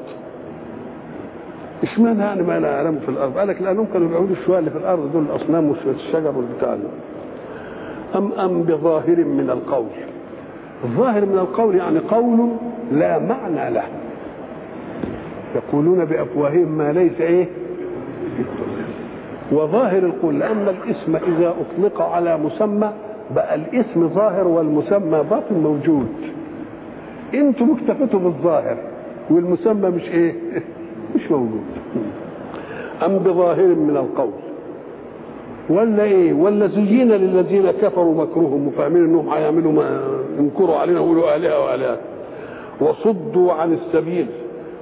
[1.82, 4.76] إشمعنى يعني ما لا يعلم في الأرض؟ قال لك لانهم كانوا بيعودوا الشويه اللي في
[4.78, 6.76] الأرض دول الأصنام والشجر والبتاع
[8.16, 9.86] أم أم بظاهر من القول؟
[10.84, 12.48] الظاهر من القول يعني قول
[12.92, 13.84] لا معنى له.
[15.54, 17.46] يقولون بأفواههم ما ليس إيه؟
[19.52, 22.92] وظاهر القول لأن الاسم إذا أطلق على مسمى
[23.34, 26.08] بقى الاسم ظاهر والمسمى باطن موجود.
[27.34, 28.76] أنتم اكتفيتوا بالظاهر
[29.30, 30.34] والمسمى مش إيه؟
[31.16, 31.64] مش موجود.
[33.06, 34.32] أم بظاهر من القول؟
[35.70, 40.00] ولا إيه؟ ولا زين للذين كفروا مكرهم وفاهمين إنهم هيعملوا ما
[40.38, 41.96] ينكروا علينا ويقولوا آلهة وآلهة.
[42.80, 44.26] وصدوا عن السبيل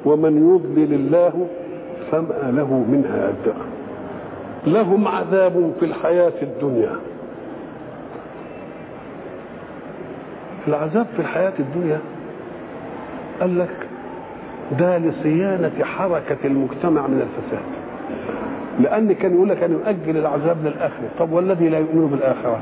[0.04, 1.46] ومن يضلل الله
[2.11, 3.54] فما له من هاد.
[4.66, 6.92] لهم عذاب في الحياة الدنيا.
[10.68, 11.98] العذاب في الحياة الدنيا
[13.40, 13.70] قال لك
[14.78, 17.64] ده لصيانة حركة المجتمع من الفساد.
[18.80, 21.08] لأن كان يقول لك أن يؤجل العذاب للآخرة.
[21.18, 22.60] طب والذي لا يؤمن بالآخرة؟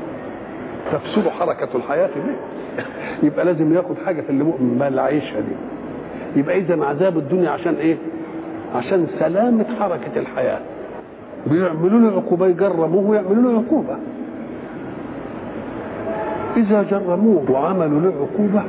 [0.91, 2.35] تفسد حركة الحياة به
[3.27, 5.55] يبقى لازم ياخد حاجة في اللي مؤمن ما اللي عايشها دي.
[6.39, 7.97] يبقى إذا عذاب الدنيا عشان إيه؟
[8.75, 10.59] عشان سلامة حركة الحياة.
[11.47, 13.95] بيعملوا له عقوبة يجرموه ويعملوا له عقوبة
[16.57, 18.63] إذا جرموه وعملوا له عقوبة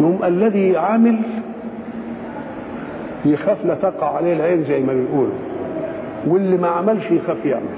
[0.00, 1.18] يوم الذي عامل
[3.24, 5.34] يخاف لا تقع عليه العين زي ما بيقولوا.
[6.26, 7.76] واللي ما عملش يخاف يعمل.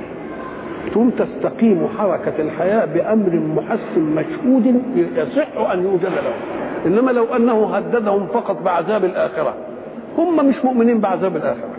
[0.94, 4.82] ثم تستقيم حركة الحياة بأمر محسن مشهود
[5.16, 6.34] يصح أن يوجد له
[6.86, 9.54] إنما لو أنه هددهم فقط بعذاب الآخرة.
[10.18, 11.73] هم مش مؤمنين بعذاب الآخرة.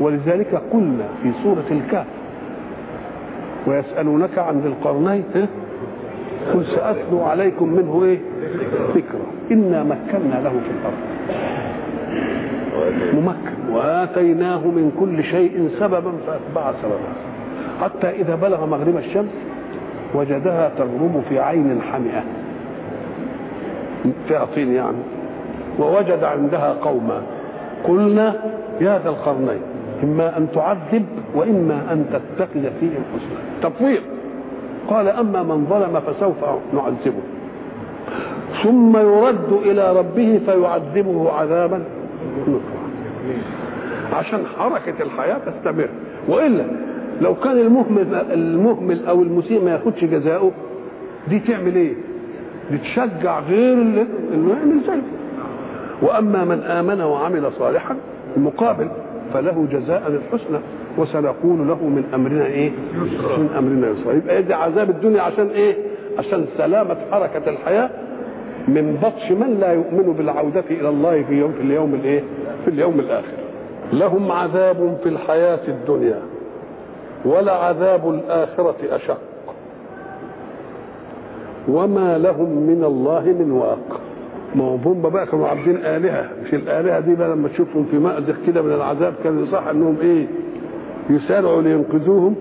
[0.00, 2.06] ولذلك قلنا في سورة الكهف
[3.66, 5.24] ويسألونك عن ذي القرنين
[6.54, 8.18] قل سأتلو عليكم منه إيه؟
[8.88, 11.00] ذكرى إنا مكنا له في الأرض.
[13.14, 13.74] ممكن.
[13.74, 17.12] وآتيناه من كل شيء سببا فأتبع سببا.
[17.80, 19.30] حتى إذا بلغ مغرب الشمس
[20.14, 22.22] وجدها تغرب في عين حمئة.
[24.28, 25.02] فيها طين يعني.
[25.78, 27.22] ووجد عندها قوما.
[27.84, 28.34] قلنا
[28.80, 29.60] يا ذا القرنين.
[30.02, 34.00] إما أن تعذب وإما أن تتخذ فيهم حسنا تفويض.
[34.88, 36.36] قال أما من ظلم فسوف
[36.74, 37.22] نعذبه.
[38.62, 41.84] ثم يرد إلى ربه فيعذبه عذابا
[44.12, 45.88] عشان حركة الحياة تستمر.
[46.28, 46.64] وإلا
[47.20, 50.50] لو كان المهمل المهمل أو المسيء ما ياخدش جزاؤه
[51.28, 51.94] دي تعمل إيه؟
[52.70, 55.02] دي تشجع غير اللي يعمل زيه.
[56.02, 57.96] وأما من آمن وعمل صالحا
[58.36, 58.88] المقابل
[59.34, 60.58] فله جزاء الحسنى
[60.98, 62.70] وسنقول له من أمرنا إيه؟
[63.38, 65.74] من أمرنا يسرا يبقى يدي عذاب الدنيا عشان إيه؟
[66.18, 67.90] عشان سلامة حركة الحياة
[68.68, 72.22] من بطش من لا يؤمن بالعودة إلى الله في يوم في اليوم الإيه؟
[72.64, 73.32] في اليوم الآخر.
[73.92, 76.18] لهم عذاب في الحياة الدنيا
[77.24, 79.20] ولعذاب الآخرة أشق
[81.68, 84.00] وما لهم من الله من واق
[84.54, 86.28] ما هو هم بقى كانوا عابدين آلهة.
[86.44, 90.26] مش الآلهة دي بقى لما تشوفهم في مأزق كده من العذاب كان يصح إنهم إيه؟
[91.10, 92.34] يسارعوا لينقذوهم.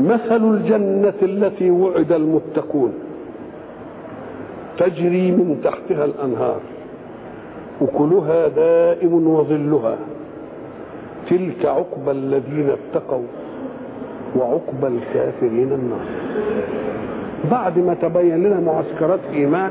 [0.00, 2.92] مثل الجنة التي وعد المتقون.
[4.78, 6.60] تجري من تحتها الأنهار.
[7.82, 9.96] أكلها دائم وظلها.
[11.30, 13.22] تلك عقبى الذين اتقوا
[14.36, 16.06] وعقبى الكافرين النار.
[17.50, 19.70] بعد ما تبين لنا معسكرات إيمان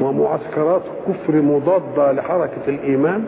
[0.00, 3.24] ومعسكرات كفر مضادة لحركة الإيمان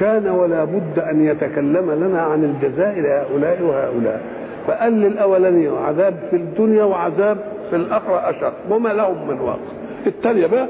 [0.00, 4.20] كان ولا بد أن يتكلم لنا عن الجزاء لهؤلاء وهؤلاء.
[4.66, 7.38] فقال للأولاني عذاب في الدنيا وعذاب
[7.70, 9.58] في الآخرة أشق وما لهم من واقع
[10.06, 10.68] الثانية بقى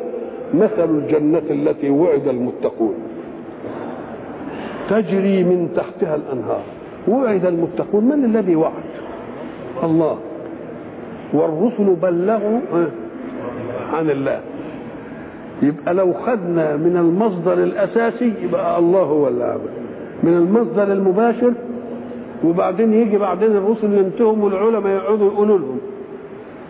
[0.54, 2.94] مثل الجنة التي وعد المتقون.
[4.90, 6.62] تجري من تحتها الأنهار.
[7.08, 8.72] وعد المتقون من الذي وعد؟
[9.84, 10.18] الله.
[11.32, 12.60] والرسل بلغوا
[13.92, 14.40] عن الله.
[15.62, 19.58] يبقى لو خدنا من المصدر الأساسي يبقى الله هو عمل.
[20.22, 21.52] من المصدر المباشر
[22.44, 25.78] وبعدين يجي بعدين الرسل ينتهوا والعلماء يقعدوا يقولوا لهم.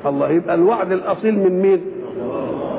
[0.07, 1.81] الله يبقى الوعد الأصيل من مين؟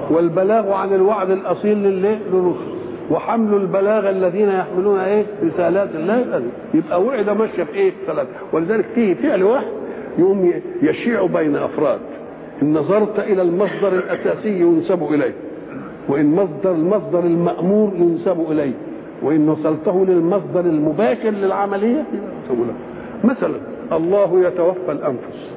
[0.10, 2.76] والبلاغ عن الوعد الأصيل للرسل.
[3.12, 6.41] وحمل البلاغ الذين يحملون إيه؟ رسالات الله
[6.74, 8.30] يبقى وعد ماشية في إيه؟ ثلاثة.
[8.54, 9.68] ولذلك فيه فعل واحد
[10.20, 12.00] يقوم يشيع بين أفراد.
[12.62, 15.34] إن نظرت إلى المصدر الأساسي ينسب إليه.
[16.10, 18.74] وإن مصدر المصدر المأمور ينسب إليه
[19.22, 22.74] وإن وصلته للمصدر المباشر للعملية ينسب له
[23.24, 23.56] مثلا
[23.91, 25.50] الله يتوفى الأنفس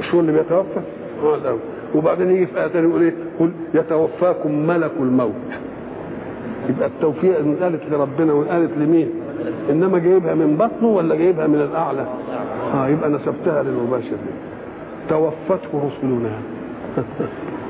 [0.00, 0.80] مش هو اللي بيتوفى؟
[1.24, 1.62] هو الأنفس
[1.94, 5.32] وبعدين يجي في آية ثانية يقول إيه؟ قل يتوفاكم ملك الموت
[6.68, 9.08] يبقى التوفيق إن قالت لربنا وقالت لمين؟
[9.70, 12.06] إنما جايبها من بطنه ولا جايبها من الأعلى؟
[12.74, 14.16] آه يبقى نسبتها للمباشر
[15.08, 16.30] توفته رسلنا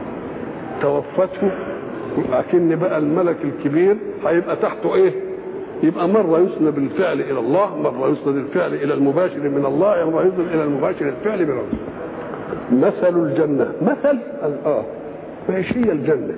[0.82, 1.50] توفته
[2.32, 5.12] لكن بقى الملك الكبير هيبقى تحته إيه؟
[5.82, 10.48] يبقى مرة يسند الفعل إلى الله مرة يسند الفعل إلى المباشر من الله مرة يسند
[10.54, 11.64] إلى المباشر الفعل من الله
[12.72, 13.72] مثل الجنة.
[13.82, 14.18] مثل؟
[14.66, 14.84] آه.
[15.48, 16.34] فايش هي الجنة.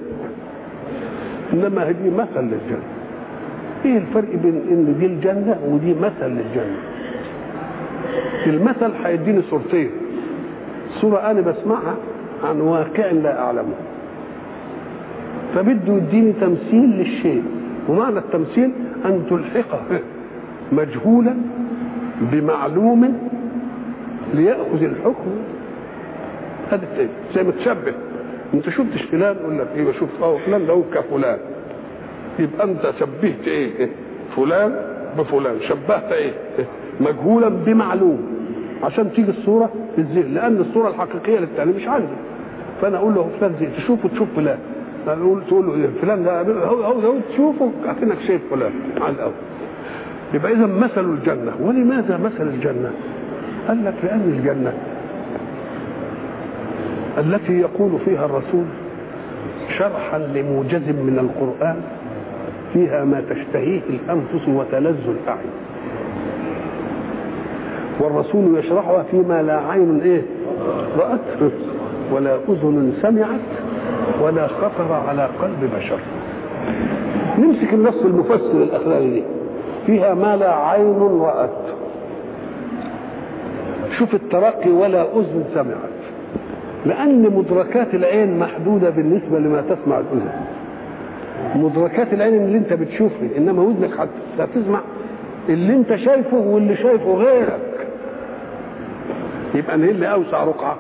[1.53, 2.85] إنما هذه مثل للجنة.
[3.85, 6.77] إيه الفرق بين إن دي الجنة ودي مثل للجنة؟
[8.47, 9.91] المثل هيديني صورتين.
[11.01, 11.95] صورة أنا بسمعها
[12.45, 13.75] عن واقع لا أعلمه.
[15.55, 17.43] فبده يديني تمثيل للشيء.
[17.88, 18.73] ومعنى التمثيل
[19.05, 20.01] أن تلحقه
[20.73, 21.35] مجهولا
[22.33, 23.19] بمعلوم
[24.35, 25.31] ليأخذ الحكم.
[26.71, 27.95] هذا زي ما تشبه.
[28.55, 31.38] أنت شفتش فلان؟ يقول لك إيه شفت آه فلان ده كفلان.
[32.38, 33.88] يبقى أنت شبهت إيه؟
[34.37, 34.77] فلان
[35.19, 35.61] بفلان.
[35.61, 36.33] شبهت إيه؟
[37.01, 38.19] مجهولا بمعلوم.
[38.83, 42.17] عشان تيجي الصورة في الذهن لأن الصورة الحقيقية للتاني مش عندي.
[42.83, 44.59] فأنا أقول له فلان زي تشوفه تشوف فلان.
[45.09, 49.33] أقول تقول له فلان ده هو هو, تشوفه اكنك شايف فلان على الأول.
[50.35, 51.53] يبقى اذا مثل الجنة.
[51.61, 52.90] ولماذا مثل الجنة؟
[53.69, 54.73] قال لك لأن الجنة
[57.19, 58.64] التي يقول فيها الرسول
[59.79, 61.77] شرحا لموجز من القرآن
[62.73, 65.51] فيها ما تشتهيه الأنفس وتلذ الأعين.
[68.01, 70.23] والرسول يشرحها فيما لا عين إيه
[70.99, 71.53] رأت
[72.12, 73.40] ولا أذن سمعت.
[74.23, 75.99] ولا خطر على قلب بشر.
[77.38, 79.23] نمسك النص المفسر الأخراني دي.
[79.87, 81.51] فيها ما لا عين رأت.
[83.99, 85.95] شوف الترقي ولا أذن سمعت.
[86.87, 90.31] لأن مدركات العين محدودة بالنسبة لما تسمع الأذن.
[91.55, 93.90] مدركات العين اللي انت بتشوفه إنما ودنك
[94.38, 94.81] هتسمع
[95.49, 97.87] اللي انت شايفه واللي شايفه غيرك.
[99.55, 100.77] يبقى اللي أوسع رقعة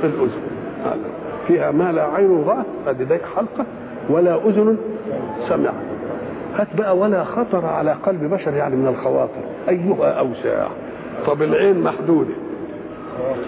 [0.00, 1.17] في الأذن.
[1.48, 3.64] فيها ما لا عين رأت ادي ديك حلقة
[4.10, 4.76] ولا أذن
[5.48, 5.74] سمعت.
[6.56, 9.42] هات بقى ولا خطر على قلب بشر يعني من الخواطر.
[9.68, 10.66] أيها أوسع
[11.26, 12.34] طب العين محدودة.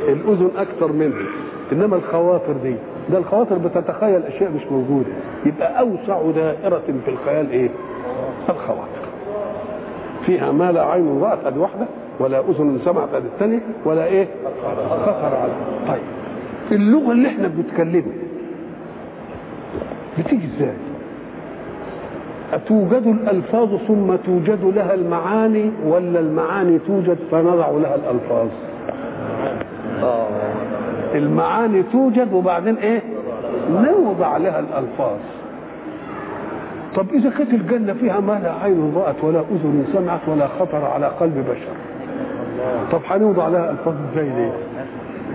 [0.08, 1.14] الأذن أكثر منه.
[1.72, 2.74] إنما الخواطر دي
[3.10, 5.10] ده الخواطر بتتخيل أشياء مش موجودة.
[5.46, 7.68] يبقى أوسع دائرة في الخيال إيه؟
[8.48, 9.00] الخواطر.
[10.26, 11.86] فيها ما لا عين رأت ادي واحدة
[12.20, 14.26] ولا أذن سمعت ادي الثانية ولا إيه؟
[15.06, 15.52] خطر على.
[15.88, 16.02] طيب.
[16.72, 18.16] اللغة اللي إحنا بنتكلمها.
[20.18, 20.74] بتيجي إزاي؟
[22.52, 28.48] أتوجد الألفاظ ثم توجد لها المعاني ولا المعاني توجد فنضع لها الألفاظ؟
[30.02, 30.26] آه.
[31.14, 33.02] المعاني توجد وبعدين إيه؟
[33.70, 35.18] نوضع لها الألفاظ.
[36.96, 41.06] طب إذا كانت الجنة فيها ما لا عين رأت ولا أذن سمعت ولا خطر على
[41.06, 41.72] قلب بشر
[42.92, 44.52] طب هنوضع لها ألفاظ إزاي ليه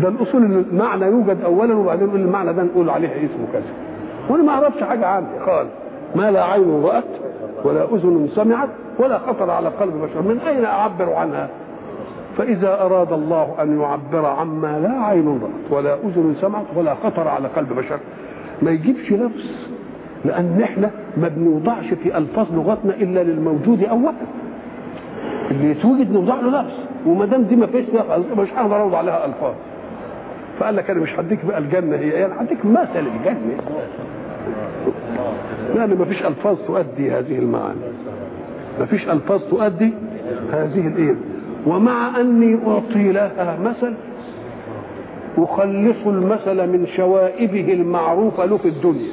[0.01, 3.63] ده الأصول إن المعنى يوجد أولا وبعدين نقول المعنى ده نقول عليه اسمه كذا.
[4.29, 5.69] وأنا ما أعرفش حاجة عنه خالص.
[6.15, 7.03] ما لا عين رأت
[7.63, 10.21] ولا أذن سمعت ولا خطر على قلب بشر.
[10.21, 11.49] من أين أعبر عنها؟
[12.37, 17.47] فإذا أراد الله أن يعبر عما لا عين رأت ولا أذن سمعت ولا خطر على
[17.47, 17.99] قلب بشر.
[18.61, 19.45] ما يجيبش لفظ
[20.25, 24.11] لأن إحنا ما بنوضعش في ألفاظ لغتنا إلا للموجود أولا.
[25.51, 26.73] اللي يتوجد نوضع له لفظ
[27.05, 27.85] وما دام دي ما فيش
[28.37, 29.53] مش هقدر أوضع لها ألفاظ.
[30.59, 32.09] فقال لك أنا مش هديك بقى الجنة هي.
[32.09, 33.57] يعني هديك مثل الجنة.
[35.75, 37.79] لأن ما فيش ألفاظ تؤدي هذه المعاني.
[38.79, 39.93] ما فيش ألفاظ تؤدي
[40.53, 41.15] هذه الإيه؟
[41.67, 43.93] ومع أني أعطي لها مثل
[45.37, 49.09] أخلص المثل من شوائبه المعروفة له في الدنيا.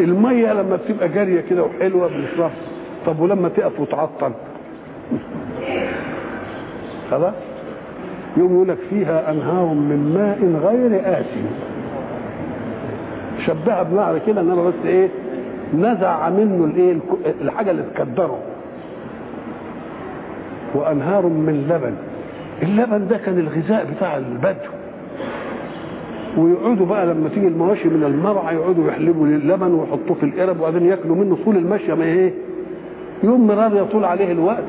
[0.00, 2.50] المية لما بتبقى جارية كده وحلوة بنشربها
[3.06, 4.32] طب ولما تقف وتعطل؟
[7.10, 7.34] خلاص؟
[8.36, 11.46] يقول لك فيها أنهار من ماء غير آسن
[13.46, 15.08] شبهها بمعنى كده انما بس إيه
[15.74, 16.96] نزع منه الإيه
[17.40, 18.38] الحاجة اللي تكدره.
[20.74, 21.94] وأنهار من لبن.
[22.62, 24.70] اللبن ده كان الغذاء بتاع البدو.
[26.38, 31.16] ويقعدوا بقى لما تيجي المواشي من المرعى يقعدوا يحلبوا اللبن ويحطوه في القرب وبعدين ياكلوا
[31.16, 32.32] منه طول المشيه ما إيه
[33.24, 34.64] يوم مرار يطول عليه الوقت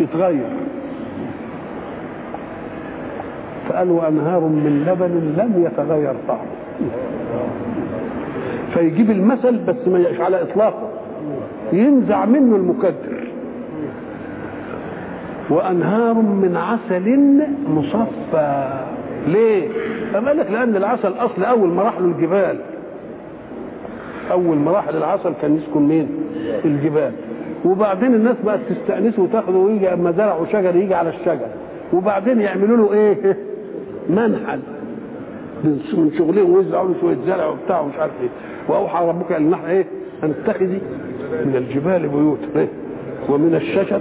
[0.00, 0.46] يتغير.
[3.68, 6.40] فقالوا أنهار من لبن لم يتغير طعمه.
[8.74, 10.88] فيجيب المثل بس ما يبقاش على إطلاقه.
[11.72, 13.28] ينزع منه المكدر.
[15.50, 18.80] وأنهار من عسل مصفى.
[19.26, 19.68] ليه؟
[20.14, 22.56] قال لك لأن العسل أصل أول مراحل الجبال.
[24.30, 26.08] أول مراحل العسل كان يسكن مين؟
[26.64, 27.12] الجبال.
[27.64, 31.48] وبعدين الناس بقت تستأنسه وتاخده ويجي أما زرعوا شجر يجي على الشجر.
[31.92, 33.36] وبعدين يعملوا له إيه؟
[34.10, 34.60] منحل
[35.64, 38.28] من شغلهم ويزرعوا شوية زرع وبتاع ومش عارف إيه.
[38.68, 39.84] وأوحى ربك إلى النحل إيه؟
[40.24, 40.80] أن اتخذي
[41.44, 42.68] من الجبال بيوتا إيه؟
[43.28, 44.00] ومن الشجر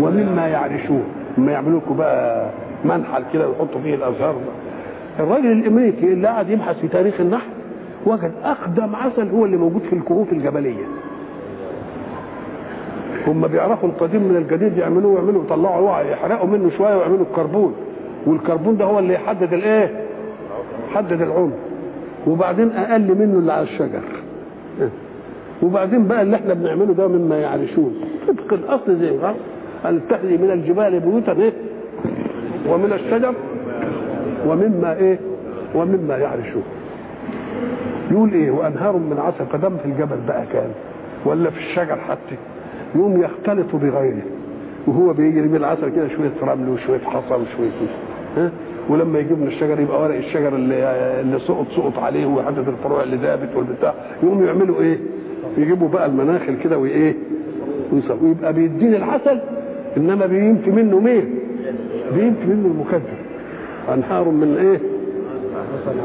[0.00, 1.02] ومما يعرشون.
[1.38, 2.50] لما يعملوا لكم بقى
[2.84, 4.34] منحل كده ويحطوا فيه الأزهار.
[5.20, 7.48] الراجل الأمريكي اللي قعد يبحث في تاريخ النحل
[8.06, 10.84] وجد أقدم عسل هو اللي موجود في الكهوف الجبلية.
[13.26, 17.74] هم بيعرفوا القديم من الجديد يعملوه ويعملوا يطلعوا يحرقوا منه شوية ويعملوا الكربون.
[18.26, 19.90] والكربون ده هو اللي يحدد الايه؟
[20.90, 21.52] يحدد العمر.
[22.26, 24.02] وبعدين أقل منه اللي على الشجر.
[25.62, 27.94] وبعدين بقى اللي إحنا بنعمله ده مما يعرشون.
[28.28, 29.34] طبق الاصل زي ما
[29.84, 31.52] ان تخذي من الجبال بيوتا إيه؟
[32.68, 33.34] ومن الشجر
[34.46, 35.18] ومما إيه؟
[35.74, 36.62] ومما يعرشون.
[38.10, 40.70] يقول إيه؟ وأنهار من عسل فدم في الجبل بقى كان
[41.24, 42.36] ولا في الشجر حتى.
[42.94, 44.22] يقوم يختلط بغيره.
[44.86, 47.70] وهو بيجري بالعسل كده شوية رمل وشوية حصى وشوية
[48.88, 50.74] ولما يجيب من الشجر يبقى ورق الشجر اللي
[51.20, 54.98] اللي سقط سقط عليه وحتة الفروع اللي ذابت والبتاع يقوموا يعملوا إيه؟
[55.58, 57.14] يجيبوا بقى المناخل كده وإيه؟
[58.22, 59.40] ويبقى بيديني العسل
[59.96, 61.34] إنما بينفي منه مين؟
[62.14, 63.18] بينفي منه المكذب
[63.94, 64.80] أنهار من إيه؟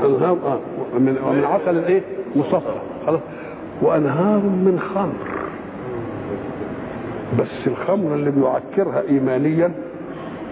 [0.06, 0.60] انهار آه
[1.00, 2.02] من ومن عسل إيه؟
[2.36, 2.74] مصفى
[3.06, 3.20] خلاص
[3.82, 5.14] وأنهار من خمر
[7.40, 9.72] بس الخمر اللي بيعكرها ايمانيا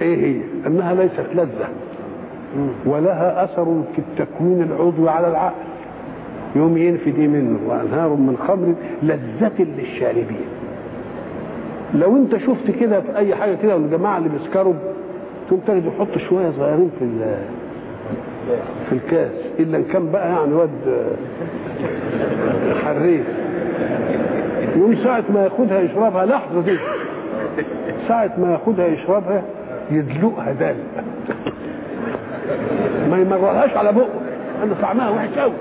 [0.02, 1.70] إيه هي؟ أنها ليست لذة
[2.86, 5.56] ولها أثر في التكوين العضوي على العقل.
[6.56, 8.74] يوم ينفي دي منه وأنهار من خمر
[9.04, 10.46] لذة للشاربين.
[11.94, 14.74] لو أنت شفت كده في أي حاجة كده والجماعة اللي بيسكروا
[15.48, 17.06] تقوم تجد يحط شوية صغيرين في
[18.90, 19.32] في الكاس.
[19.60, 20.70] إلا إن كان بقى يعني واد
[22.86, 23.26] حريف.
[24.76, 26.78] يوم ساعة ما ياخدها يشربها لحظة دي.
[28.08, 29.44] ساعة ما ياخدها يشربها
[29.92, 31.04] يدلقها دلق
[33.10, 34.08] ما يمررهاش على بقه.
[34.60, 35.54] لأن طعمها وحش قوي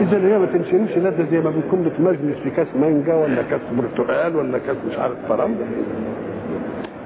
[0.00, 4.36] إذا هي ما تنشربش لذة زي ما بنكون بتمجلس في كاس مانجا ولا كاس برتقال
[4.36, 5.64] ولا كاس مش عارف فرنجة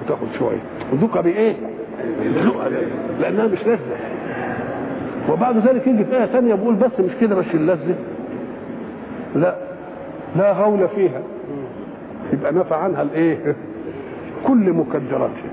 [0.05, 0.59] وتاخد شوية.
[0.93, 1.55] ودوكها بإيه؟
[2.23, 2.69] يدلقها.
[3.21, 3.79] لأنها مش لذة.
[5.31, 7.95] وبعد ذلك يجي في آية ثانية بيقول بس مش كده مش اللذة.
[9.37, 9.55] لا.
[10.37, 11.23] لا غول فيها.
[12.33, 13.57] يبقى نفى عنها الإيه؟
[14.47, 15.51] كل مكدراتها.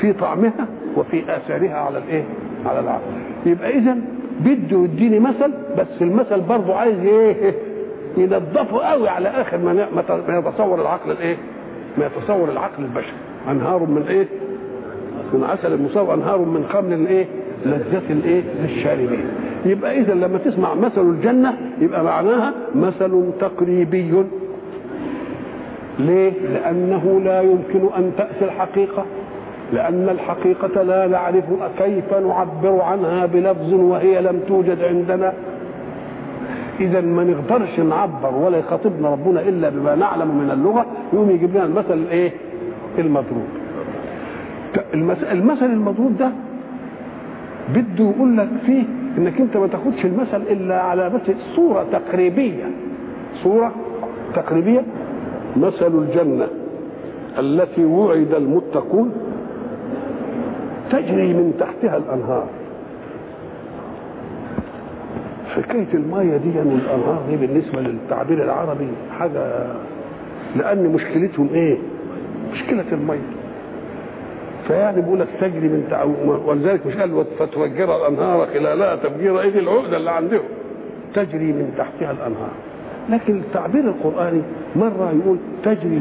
[0.00, 0.66] في طعمها
[0.96, 2.24] وفي آثارها على الإيه؟
[2.66, 3.02] على العقل.
[3.46, 3.96] يبقى اذا
[4.40, 7.54] بده يديني مثل بس المثل برضه عايز إيه؟
[8.16, 11.36] ينظفه قوي على آخر ما يتصور العقل الإيه؟
[11.98, 13.12] ما يتصور العقل البشري.
[13.50, 14.26] أنهار من إيه؟
[15.32, 17.26] من عسل المصاب أنهار من خمر الإيه؟
[17.66, 19.24] لذة الإيه؟ للشاربين.
[19.66, 24.24] يبقى اذا لما تسمع مثل الجنة يبقى معناها مثل تقريبي.
[25.98, 29.04] ليه؟ لأنه لا يمكن أن تأتي الحقيقة.
[29.72, 31.44] لأن الحقيقة لا نعرف
[31.78, 35.32] كيف نعبر عنها بلفظ وهي لم توجد عندنا.
[36.80, 41.64] إذا ما نقدرش نعبر ولا يخاطبنا ربنا إلا بما نعلم من اللغة يقوم يجيب لنا
[41.64, 42.32] المثل الايه
[42.98, 43.46] المضروب
[45.32, 46.30] المثل المضروب ده
[47.74, 48.82] بده يقول لك فيه
[49.18, 51.20] إنك أنت ما تاخدش المثل إلا على بس
[51.56, 52.64] صورة تقريبية.
[53.34, 53.72] صورة
[54.34, 54.82] تقريبية.
[55.56, 56.46] مثل الجنة
[57.38, 59.12] التي وعد المتقون
[60.92, 62.46] تجري من تحتها الأنهار.
[65.56, 68.88] حكايه المايه دي والأنهار دي بالنسبة للتعبير العربي
[69.18, 69.66] حاجة
[70.56, 71.76] لأن مشكلتهم إيه؟
[72.52, 73.18] مشكلة المية.
[74.68, 76.04] فيعني بيقول لك تجري من تع...
[76.46, 80.44] ولذلك مش قال فتفجر الأنهار خلالها تفجير إيه العقدة اللي عندهم.
[81.14, 82.50] تجري من تحتها الأنهار.
[83.08, 84.42] لكن التعبير القرآني
[84.76, 86.00] مرة يقول تجري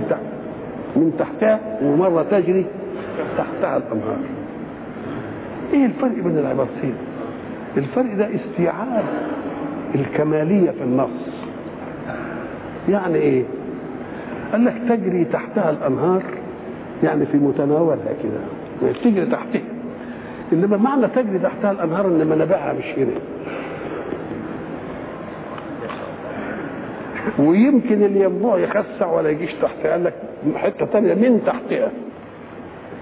[0.95, 2.65] من تحتها ومرة تجري
[3.37, 4.17] تحتها الأنهار.
[5.73, 6.93] إيه الفرق بين العبارتين
[7.77, 9.03] الفرق ده استيعاب
[9.95, 11.45] الكمالية في النص.
[12.89, 13.43] يعني إيه؟
[14.51, 16.23] قال لك تجري تحتها الأنهار
[17.03, 18.91] يعني في متناولها كده.
[19.03, 19.61] تجري تحتها.
[20.53, 23.13] إنما معنى تجري تحتها الأنهار ان منابعها مش هنا
[27.39, 29.91] ويمكن الينبوع يخسع ولا يجيش تحتها.
[29.91, 30.13] قال لك
[30.55, 31.91] حتة ثانية من تحتها؟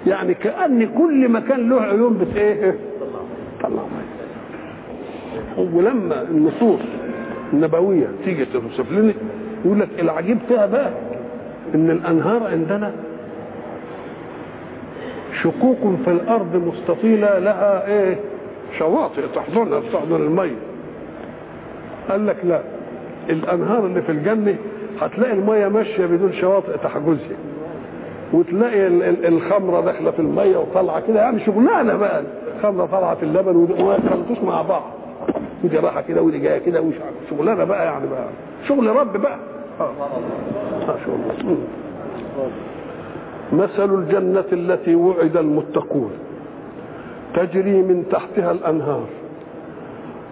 [0.07, 2.75] يعني كأن كل مكان له عيون بت إيه؟
[3.63, 3.81] طلع.
[5.57, 6.79] ولما النصوص
[7.53, 9.13] النبوية تيجي توصف لنا
[9.65, 10.89] يقول لك العجيب فيها بقى
[11.75, 12.91] إن الأنهار عندنا
[15.43, 18.17] شقوق في الأرض مستطيلة لها إيه؟
[18.79, 20.55] شواطئ تحضنها تحضن الميه
[22.09, 22.61] قال لك لا
[23.29, 24.55] الأنهار اللي في الجنة
[25.01, 27.37] هتلاقي الميه ماشية بدون شواطئ تحجزها.
[28.33, 28.87] وتلاقي
[29.27, 32.23] الخمرة داخلة في المية وطالعة كده يعني شغلانة بقى.
[32.57, 33.95] الخمرة طالعة في اللبن وما
[34.43, 34.83] مع بعض.
[35.63, 36.83] ودي رايحه كده ودي جاية كده
[37.29, 38.27] شغلانة بقى يعني بقى.
[38.67, 39.37] شغل رب بقى.
[39.81, 39.91] آه
[41.05, 41.57] شغل
[43.53, 46.11] مثل الجنة التي وعد المتقون.
[47.35, 49.05] تجري من تحتها الأنهار.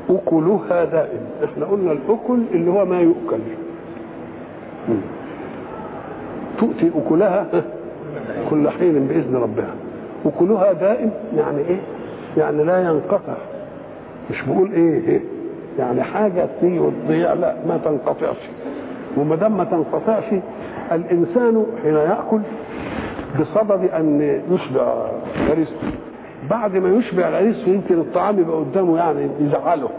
[0.10, 1.22] أكلها دائم.
[1.44, 3.40] إحنا قلنا الأكل اللي هو ما يؤكل.
[6.60, 7.48] تؤتي أكلها
[8.50, 9.74] كل حين بإذن ربها.
[10.26, 11.80] أكلها دائم يعني إيه؟
[12.38, 13.34] يعني لا ينقطع.
[14.32, 15.20] مش بقول إيه, إيه؟
[15.80, 18.38] يعني حاجة تيجي وتضيع لا ما تنقطعش.
[19.18, 20.24] وما دام ما تنقطعش
[20.92, 22.40] الإنسان حين يأكل
[23.40, 24.94] بصدد أن يشبع
[25.50, 25.88] غريزته
[26.50, 29.90] بعد ما يشبع غريزته يمكن الطعام يبقى قدامه يعني يزعله.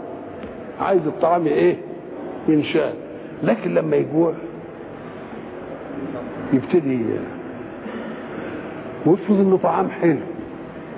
[0.81, 1.75] عايز الطعام إيه؟
[2.47, 2.93] ينشال.
[3.43, 4.33] لكن لما يجوع
[6.53, 6.99] يبتدي
[9.05, 10.17] ويفرض إنه طعام حلو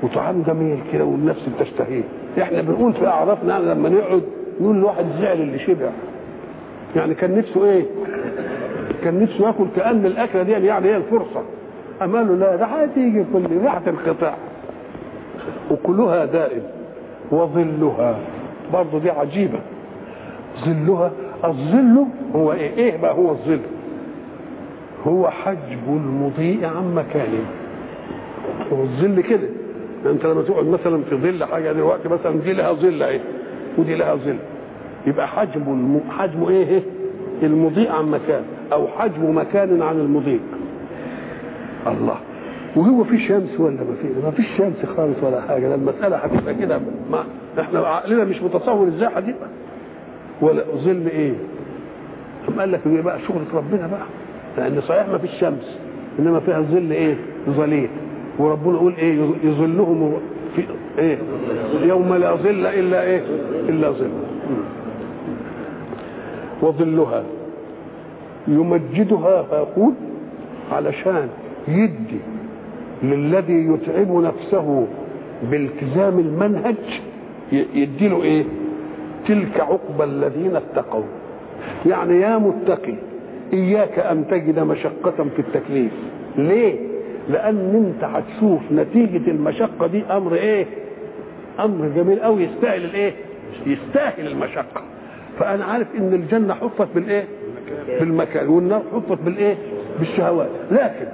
[0.03, 2.03] وطعام جميل كده والنفس بتشتهيه.
[2.41, 4.21] إحنا بنقول في اعرافنا لما نقعد
[4.61, 5.89] نقول الواحد زعل اللي شبع.
[6.95, 7.85] يعني كان نفسه إيه؟
[9.03, 11.41] كان نفسه ياكل كأن الأكلة دي يعني هي الفرصة.
[12.01, 14.35] أما له لا ده هتيجي كل ريحه انقطاع
[15.71, 16.61] وكلها دائم.
[17.31, 18.19] وظلها
[18.73, 19.59] برضه دي عجيبة.
[20.65, 21.11] ظلها
[21.45, 23.59] الظل هو إيه؟ إيه بقى هو الظل؟
[25.07, 27.45] هو حجب المضيء عن مكانه.
[28.73, 29.47] هو الظل كده.
[30.05, 33.19] انت لما تقعد مثلا في ظل حاجة دلوقتي مثلا دي لها ظل أهي
[33.77, 34.35] ودي لها ظل.
[35.07, 36.01] يبقى حجم الم...
[36.09, 36.81] حجم إيه, إيه؟
[37.43, 40.39] المضيء عن مكان أو حجم مكان عن المضيء.
[41.87, 42.15] الله.
[42.75, 45.65] وهو في شمس ولا ما في؟ ما فيش شمس خالص ولا حاجة.
[45.75, 46.79] لما المسألة هتبقى كده
[47.11, 47.23] ما
[47.59, 49.47] إحنا عقلنا مش متصور إزاي هتبقى
[50.41, 51.33] ولا ظل إيه؟
[52.47, 54.05] ثم قال لك بقى شغلة ربنا بقى.
[54.57, 55.79] لأن صحيح ما فيش شمس
[56.19, 57.15] إنما فيها ظل إيه؟
[57.49, 57.89] ظليل.
[58.39, 60.13] وربنا يقول إيه يظلهم
[60.55, 60.63] في
[60.99, 61.17] إيه
[61.83, 63.21] يوم لا ظل إلا إيه
[63.69, 64.09] إلا ظل.
[66.61, 67.23] وظلها
[68.47, 69.93] يمجدها فيقول
[70.71, 71.27] علشان
[71.67, 72.19] يدي
[73.03, 74.87] للذي يتعب نفسه
[75.51, 76.75] بالتزام المنهج
[77.51, 78.43] يديله إيه
[79.27, 81.03] تلك عقبى الذين اتقوا.
[81.85, 82.93] يعني يا متقي
[83.53, 85.91] إياك أن تجد مشقة في التكليف.
[86.37, 86.90] ليه؟
[87.29, 90.65] لأن انت هتشوف نتيجة المشقة دي أمر إيه؟
[91.59, 93.13] أمر جميل قوي يستاهل الايه؟
[93.65, 94.81] يستاهل المشقة.
[95.39, 97.25] فأنا عارف إن الجنة حفت بالإيه؟
[97.99, 99.55] بالمكان والنار حفت بالإيه؟
[99.99, 100.49] بالشهوات.
[100.71, 101.07] لكن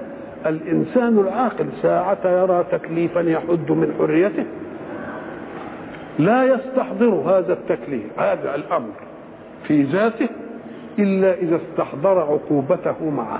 [0.46, 4.46] الإنسان العاقل ساعة يرى تكليفا يحد من حريته
[6.20, 8.92] لا يستحضر هذا التكليف هذا الأمر
[9.68, 10.28] في ذاته
[11.00, 13.40] إلا إذا استحضر عقوبته معه.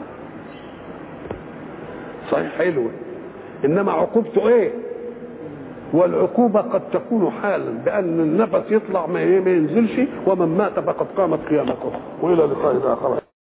[2.32, 2.58] صحيح.
[2.58, 2.90] حلوة.
[3.66, 4.72] إنما عقوبته إيه؟
[5.94, 11.92] والعقوبة قد تكون حالا بأن النفس يطلع ما ينزلش ومن مات فقد قامت قيامته.
[12.22, 13.27] وإلى لقاء آخر.